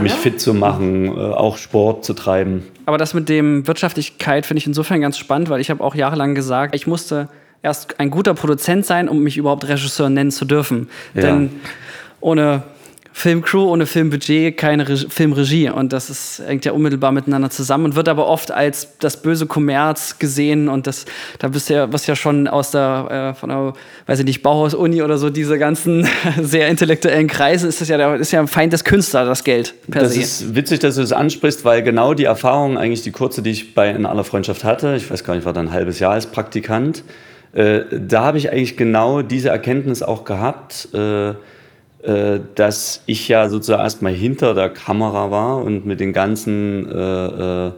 mich 0.00 0.12
ne? 0.12 0.18
fit 0.18 0.40
zu 0.40 0.54
machen, 0.54 1.06
äh, 1.06 1.10
auch 1.56 1.58
Sport 1.58 2.04
zu 2.04 2.14
treiben. 2.14 2.64
Aber 2.84 2.98
das 2.98 3.14
mit 3.14 3.28
dem 3.28 3.66
Wirtschaftlichkeit 3.66 4.46
finde 4.46 4.58
ich 4.58 4.66
insofern 4.66 5.00
ganz 5.00 5.18
spannend, 5.18 5.50
weil 5.50 5.60
ich 5.60 5.70
habe 5.70 5.82
auch 5.82 5.94
jahrelang 5.94 6.34
gesagt, 6.34 6.74
ich 6.74 6.86
musste 6.86 7.28
erst 7.62 7.98
ein 7.98 8.10
guter 8.10 8.34
Produzent 8.34 8.86
sein, 8.86 9.08
um 9.08 9.22
mich 9.22 9.36
überhaupt 9.36 9.66
Regisseur 9.66 10.08
nennen 10.08 10.30
zu 10.30 10.44
dürfen. 10.44 10.88
Ja. 11.14 11.22
Denn 11.22 11.50
ohne 12.20 12.62
Filmcrew, 13.18 13.72
ohne 13.72 13.86
Filmbudget 13.86 14.58
keine 14.58 14.86
Re 14.86 14.96
Filmregie. 15.08 15.70
Und 15.70 15.94
das 15.94 16.10
ist, 16.10 16.42
hängt 16.46 16.66
ja 16.66 16.72
unmittelbar 16.72 17.12
miteinander 17.12 17.48
zusammen 17.48 17.86
und 17.86 17.96
wird 17.96 18.10
aber 18.10 18.26
oft 18.26 18.50
als 18.50 18.98
das 18.98 19.22
böse 19.22 19.46
Kommerz 19.46 20.18
gesehen. 20.18 20.68
Und 20.68 20.86
das, 20.86 21.06
da 21.38 21.48
bist 21.48 21.70
du 21.70 21.74
ja, 21.74 21.90
was 21.90 22.06
ja 22.06 22.14
schon 22.14 22.46
aus 22.46 22.72
der, 22.72 23.32
äh, 23.32 23.34
von 23.34 23.48
der, 23.48 23.72
weiß 24.04 24.18
ich 24.18 24.26
nicht, 24.26 24.42
Bauhaus-Uni 24.42 25.00
oder 25.00 25.16
so, 25.16 25.30
diese 25.30 25.58
ganzen 25.58 26.06
sehr 26.42 26.68
intellektuellen 26.68 27.26
Kreise, 27.26 27.66
ist 27.68 27.80
das 27.80 27.88
ja, 27.88 27.96
der, 27.96 28.16
ist 28.16 28.32
ja 28.32 28.40
ein 28.40 28.48
Feind 28.48 28.74
des 28.74 28.84
Künstlers, 28.84 29.26
das 29.26 29.44
Geld. 29.44 29.72
das 29.88 30.12
se. 30.12 30.20
ist 30.20 30.54
witzig, 30.54 30.80
dass 30.80 30.96
du 30.96 31.00
das 31.00 31.12
ansprichst, 31.12 31.64
weil 31.64 31.82
genau 31.82 32.12
die 32.12 32.24
Erfahrung, 32.24 32.76
eigentlich 32.76 33.00
die 33.00 33.12
kurze, 33.12 33.40
die 33.40 33.50
ich 33.50 33.74
bei 33.74 33.88
In 33.88 34.04
aller 34.04 34.24
Freundschaft 34.24 34.62
hatte, 34.62 34.94
ich 34.94 35.10
weiß 35.10 35.24
gar 35.24 35.34
nicht, 35.34 35.46
war 35.46 35.54
da 35.54 35.60
ein 35.60 35.72
halbes 35.72 36.00
Jahr 36.00 36.12
als 36.12 36.26
Praktikant, 36.26 37.02
äh, 37.54 37.80
da 37.90 38.24
habe 38.24 38.36
ich 38.36 38.52
eigentlich 38.52 38.76
genau 38.76 39.22
diese 39.22 39.48
Erkenntnis 39.48 40.02
auch 40.02 40.26
gehabt, 40.26 40.90
äh, 40.92 41.32
dass 42.54 43.02
ich 43.06 43.28
ja 43.28 43.48
sozusagen 43.48 43.82
erstmal 43.82 44.12
hinter 44.12 44.54
der 44.54 44.68
Kamera 44.68 45.30
war 45.30 45.62
und 45.62 45.86
mit 45.86 45.98
den 45.98 46.12
ganzen 46.12 46.88
äh, 46.90 47.26
äh, 47.26 47.72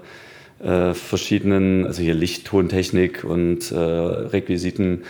äh 0.62 0.94
verschiedenen, 0.94 1.86
also 1.86 2.02
hier 2.02 2.14
Licht, 2.14 2.46
Tontechnik 2.46 3.24
und 3.24 3.72
äh, 3.72 3.76
Requisiten, 3.76 5.04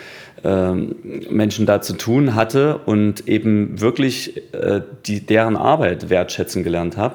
ähm, 0.45 0.95
Menschen 1.31 1.67
da 1.67 1.81
zu 1.81 1.95
tun 1.95 2.37
hatte 2.37 2.79
und 2.87 3.27
eben 3.27 3.81
wirklich 3.81 4.41
die, 5.07 5.27
deren 5.27 5.57
Arbeit 5.57 6.11
wertschätzen 6.11 6.63
gelernt 6.63 6.97
habe 6.97 7.15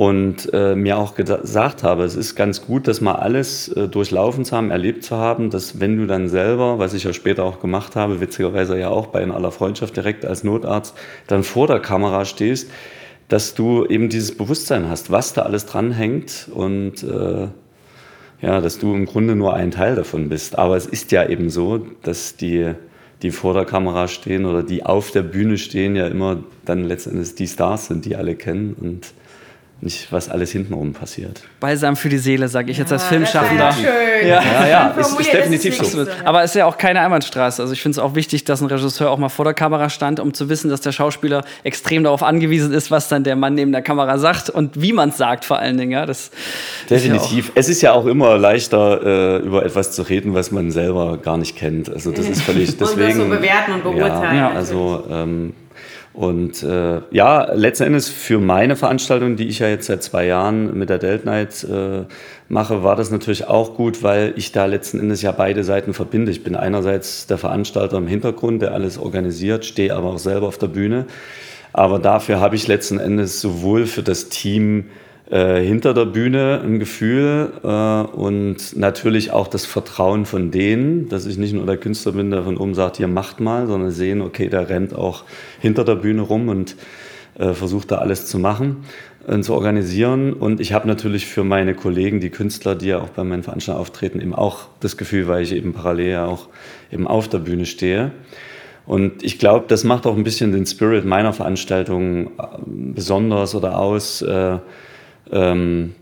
und 0.00 0.48
äh, 0.54 0.74
mir 0.76 0.96
auch 0.96 1.14
gesagt 1.14 1.82
habe, 1.82 2.04
es 2.04 2.16
ist 2.16 2.34
ganz 2.34 2.62
gut, 2.62 2.88
das 2.88 3.02
mal 3.02 3.16
alles 3.16 3.68
äh, 3.68 3.86
durchlaufen 3.86 4.46
zu 4.46 4.56
haben, 4.56 4.70
erlebt 4.70 5.04
zu 5.04 5.16
haben, 5.16 5.50
dass 5.50 5.78
wenn 5.78 5.98
du 5.98 6.06
dann 6.06 6.30
selber, 6.30 6.78
was 6.78 6.94
ich 6.94 7.04
ja 7.04 7.12
später 7.12 7.44
auch 7.44 7.60
gemacht 7.60 7.96
habe, 7.96 8.18
witzigerweise 8.18 8.78
ja 8.78 8.88
auch 8.88 9.08
bei 9.08 9.22
In 9.22 9.30
aller 9.30 9.52
Freundschaft 9.52 9.94
direkt 9.94 10.24
als 10.24 10.42
Notarzt, 10.42 10.94
dann 11.26 11.42
vor 11.42 11.66
der 11.66 11.80
Kamera 11.80 12.24
stehst, 12.24 12.70
dass 13.28 13.52
du 13.52 13.84
eben 13.84 14.08
dieses 14.08 14.34
Bewusstsein 14.34 14.88
hast, 14.88 15.10
was 15.10 15.34
da 15.34 15.42
alles 15.42 15.66
dranhängt 15.66 16.48
und 16.50 17.02
äh, 17.02 17.48
ja, 18.40 18.60
dass 18.62 18.78
du 18.78 18.94
im 18.94 19.04
Grunde 19.04 19.36
nur 19.36 19.52
ein 19.52 19.70
Teil 19.70 19.96
davon 19.96 20.30
bist. 20.30 20.58
Aber 20.58 20.78
es 20.78 20.86
ist 20.86 21.12
ja 21.12 21.28
eben 21.28 21.50
so, 21.50 21.76
dass 22.04 22.36
die 22.36 22.72
die 23.20 23.32
vor 23.32 23.52
der 23.52 23.66
Kamera 23.66 24.08
stehen 24.08 24.46
oder 24.46 24.62
die 24.62 24.86
auf 24.86 25.10
der 25.10 25.20
Bühne 25.20 25.58
stehen, 25.58 25.94
ja 25.94 26.06
immer 26.06 26.42
dann 26.64 26.84
letztendlich 26.84 27.34
die 27.34 27.46
Stars 27.46 27.88
sind, 27.88 28.06
die 28.06 28.16
alle 28.16 28.34
kennen. 28.34 28.74
Und 28.80 29.12
nicht, 29.82 30.12
was 30.12 30.28
alles 30.28 30.50
hintenrum 30.52 30.92
passiert. 30.92 31.42
Balsam 31.60 31.96
für 31.96 32.08
die 32.08 32.18
Seele, 32.18 32.48
sage 32.48 32.70
ich 32.70 32.78
jetzt 32.78 32.92
als 32.92 33.04
Filmschaffender. 33.04 33.72
Schön. 33.72 34.28
Ja, 34.28 34.42
ja, 34.42 34.68
ja 34.68 34.88
ist, 34.90 35.18
ist 35.18 35.32
definitiv 35.32 35.76
so. 35.76 36.06
Aber 36.24 36.42
es 36.42 36.50
ist 36.50 36.56
ja 36.56 36.66
auch 36.66 36.76
keine 36.76 37.00
Einbahnstraße. 37.00 37.62
Also 37.62 37.72
ich 37.72 37.80
finde 37.80 37.94
es 37.94 37.98
auch 37.98 38.14
wichtig, 38.14 38.44
dass 38.44 38.60
ein 38.60 38.66
Regisseur 38.66 39.10
auch 39.10 39.18
mal 39.18 39.28
vor 39.28 39.44
der 39.44 39.54
Kamera 39.54 39.88
stand, 39.88 40.20
um 40.20 40.34
zu 40.34 40.48
wissen, 40.48 40.68
dass 40.68 40.80
der 40.80 40.92
Schauspieler 40.92 41.44
extrem 41.62 42.04
darauf 42.04 42.22
angewiesen 42.22 42.72
ist, 42.72 42.90
was 42.90 43.08
dann 43.08 43.24
der 43.24 43.36
Mann 43.36 43.54
neben 43.54 43.72
der 43.72 43.82
Kamera 43.82 44.18
sagt 44.18 44.50
und 44.50 44.80
wie 44.80 44.92
man 44.92 45.10
es 45.10 45.16
sagt 45.16 45.44
vor 45.44 45.58
allen 45.58 45.78
Dingen. 45.78 45.92
Ja, 45.92 46.04
das 46.04 46.30
definitiv. 46.88 47.48
Ja 47.48 47.60
es 47.60 47.68
ist 47.68 47.82
ja 47.82 47.92
auch 47.92 48.06
immer 48.06 48.38
leichter, 48.38 49.38
äh, 49.38 49.44
über 49.44 49.64
etwas 49.64 49.92
zu 49.92 50.02
reden, 50.02 50.34
was 50.34 50.50
man 50.50 50.70
selber 50.70 51.18
gar 51.18 51.36
nicht 51.36 51.56
kennt. 51.56 51.90
Also 51.90 52.10
das 52.10 52.26
ist 52.26 52.42
völlig 52.42 52.76
deswegen. 52.76 53.00
und 53.02 53.08
das 53.08 53.16
so 53.16 53.24
bewerten 53.28 53.72
und 53.72 53.82
beurteilen. 53.82 54.36
Ja, 54.36 54.50
also 54.50 55.04
ähm, 55.10 55.52
und 56.12 56.64
äh, 56.64 57.00
ja, 57.12 57.52
letzten 57.52 57.84
Endes 57.84 58.08
für 58.08 58.40
meine 58.40 58.74
Veranstaltung, 58.74 59.36
die 59.36 59.46
ich 59.46 59.60
ja 59.60 59.68
jetzt 59.68 59.86
seit 59.86 60.02
zwei 60.02 60.26
Jahren 60.26 60.76
mit 60.76 60.90
der 60.90 60.98
Delt 60.98 61.24
Night 61.24 61.64
äh, 61.64 62.02
mache, 62.48 62.82
war 62.82 62.96
das 62.96 63.12
natürlich 63.12 63.46
auch 63.46 63.76
gut, 63.76 64.02
weil 64.02 64.32
ich 64.36 64.50
da 64.50 64.66
letzten 64.66 64.98
Endes 64.98 65.22
ja 65.22 65.30
beide 65.30 65.62
Seiten 65.62 65.94
verbinde. 65.94 66.32
Ich 66.32 66.42
bin 66.42 66.56
einerseits 66.56 67.28
der 67.28 67.38
Veranstalter 67.38 67.96
im 67.96 68.08
Hintergrund, 68.08 68.60
der 68.60 68.72
alles 68.72 68.98
organisiert, 68.98 69.64
stehe 69.64 69.94
aber 69.94 70.10
auch 70.10 70.18
selber 70.18 70.48
auf 70.48 70.58
der 70.58 70.66
Bühne. 70.66 71.06
Aber 71.72 72.00
dafür 72.00 72.40
habe 72.40 72.56
ich 72.56 72.66
letzten 72.66 72.98
Endes 72.98 73.40
sowohl 73.40 73.86
für 73.86 74.02
das 74.02 74.28
Team 74.28 74.86
äh, 75.30 75.62
hinter 75.62 75.94
der 75.94 76.06
Bühne 76.06 76.60
ein 76.64 76.80
Gefühl 76.80 77.52
äh, 77.62 77.68
und 78.16 78.76
natürlich 78.76 79.30
auch 79.30 79.46
das 79.46 79.64
Vertrauen 79.64 80.26
von 80.26 80.50
denen, 80.50 81.08
dass 81.08 81.24
ich 81.26 81.38
nicht 81.38 81.52
nur 81.52 81.66
der 81.66 81.76
Künstler 81.76 82.12
bin, 82.12 82.30
der 82.32 82.42
von 82.42 82.56
oben 82.56 82.74
sagt, 82.74 82.96
hier 82.96 83.06
macht 83.06 83.38
mal, 83.38 83.68
sondern 83.68 83.92
sehen, 83.92 84.22
okay, 84.22 84.48
der 84.48 84.68
rennt 84.68 84.92
auch 84.92 85.24
hinter 85.60 85.84
der 85.84 85.94
Bühne 85.94 86.22
rum 86.22 86.48
und 86.48 86.74
äh, 87.38 87.52
versucht 87.52 87.92
da 87.92 87.98
alles 87.98 88.26
zu 88.26 88.40
machen 88.40 88.78
und 89.24 89.44
zu 89.44 89.54
organisieren. 89.54 90.32
Und 90.32 90.58
ich 90.60 90.72
habe 90.72 90.88
natürlich 90.88 91.26
für 91.26 91.44
meine 91.44 91.74
Kollegen, 91.74 92.18
die 92.18 92.30
Künstler, 92.30 92.74
die 92.74 92.88
ja 92.88 92.98
auch 92.98 93.10
bei 93.10 93.22
meinen 93.22 93.44
Veranstaltungen 93.44 93.82
auftreten, 93.82 94.20
eben 94.20 94.34
auch 94.34 94.66
das 94.80 94.96
Gefühl, 94.96 95.28
weil 95.28 95.44
ich 95.44 95.54
eben 95.54 95.72
parallel 95.72 96.10
ja 96.10 96.26
auch 96.26 96.48
eben 96.90 97.06
auf 97.06 97.28
der 97.28 97.38
Bühne 97.38 97.66
stehe. 97.66 98.10
Und 98.84 99.22
ich 99.22 99.38
glaube, 99.38 99.66
das 99.68 99.84
macht 99.84 100.06
auch 100.06 100.16
ein 100.16 100.24
bisschen 100.24 100.50
den 100.50 100.66
Spirit 100.66 101.04
meiner 101.04 101.32
Veranstaltung 101.32 102.26
äh, 102.26 102.46
besonders 102.66 103.54
oder 103.54 103.78
aus. 103.78 104.22
Äh, 104.22 104.58
ähm, 105.32 105.94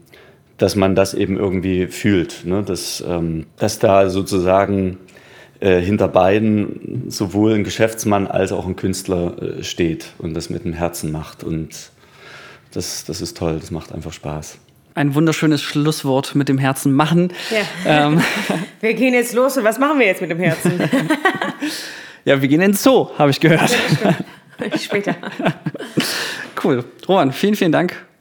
dass 0.59 0.75
man 0.75 0.95
das 0.95 1.15
eben 1.15 1.37
irgendwie 1.37 1.87
fühlt, 1.87 2.45
ne? 2.45 2.63
dass, 2.63 3.03
ähm, 3.07 3.47
dass 3.57 3.79
da 3.79 4.11
sozusagen 4.11 4.99
äh, 5.61 5.81
hinter 5.81 6.09
beiden 6.09 7.05
sowohl 7.09 7.55
ein 7.55 7.65
Geschäftsmann 7.65 8.27
als 8.27 8.53
auch 8.53 8.67
ein 8.67 8.77
Künstler 8.77 9.41
äh, 9.41 9.63
steht 9.63 10.13
und 10.19 10.35
das 10.35 10.51
mit 10.51 10.65
dem 10.65 10.73
Herzen 10.73 11.13
macht. 11.13 11.45
Und 11.45 11.91
das, 12.73 13.05
das 13.05 13.21
ist 13.21 13.37
toll, 13.37 13.59
das 13.61 13.71
macht 13.71 13.93
einfach 13.93 14.13
Spaß. 14.13 14.59
Ein 14.95 15.15
wunderschönes 15.15 15.63
Schlusswort 15.63 16.35
mit 16.35 16.49
dem 16.49 16.59
Herzen 16.59 16.93
machen. 16.93 17.33
Ja. 17.85 18.09
Ähm. 18.09 18.21
Wir 18.81 18.95
gehen 18.95 19.15
jetzt 19.15 19.33
los 19.35 19.57
und 19.57 19.65
was 19.65 19.79
machen 19.79 19.99
wir 19.99 20.07
jetzt 20.07 20.21
mit 20.21 20.31
dem 20.31 20.39
Herzen? 20.39 20.73
ja, 22.25 22.41
wir 22.41 22.49
gehen 22.49 22.61
ins 22.61 22.81
Zoo, 22.81 23.09
habe 23.19 23.31
ich 23.33 23.41
gehört. 23.41 23.77
Ja, 24.05 24.79
Später. 24.79 25.17
Cool. 26.63 26.85
Roman, 27.09 27.33
vielen, 27.33 27.55
vielen 27.55 27.71
Dank 27.71 27.97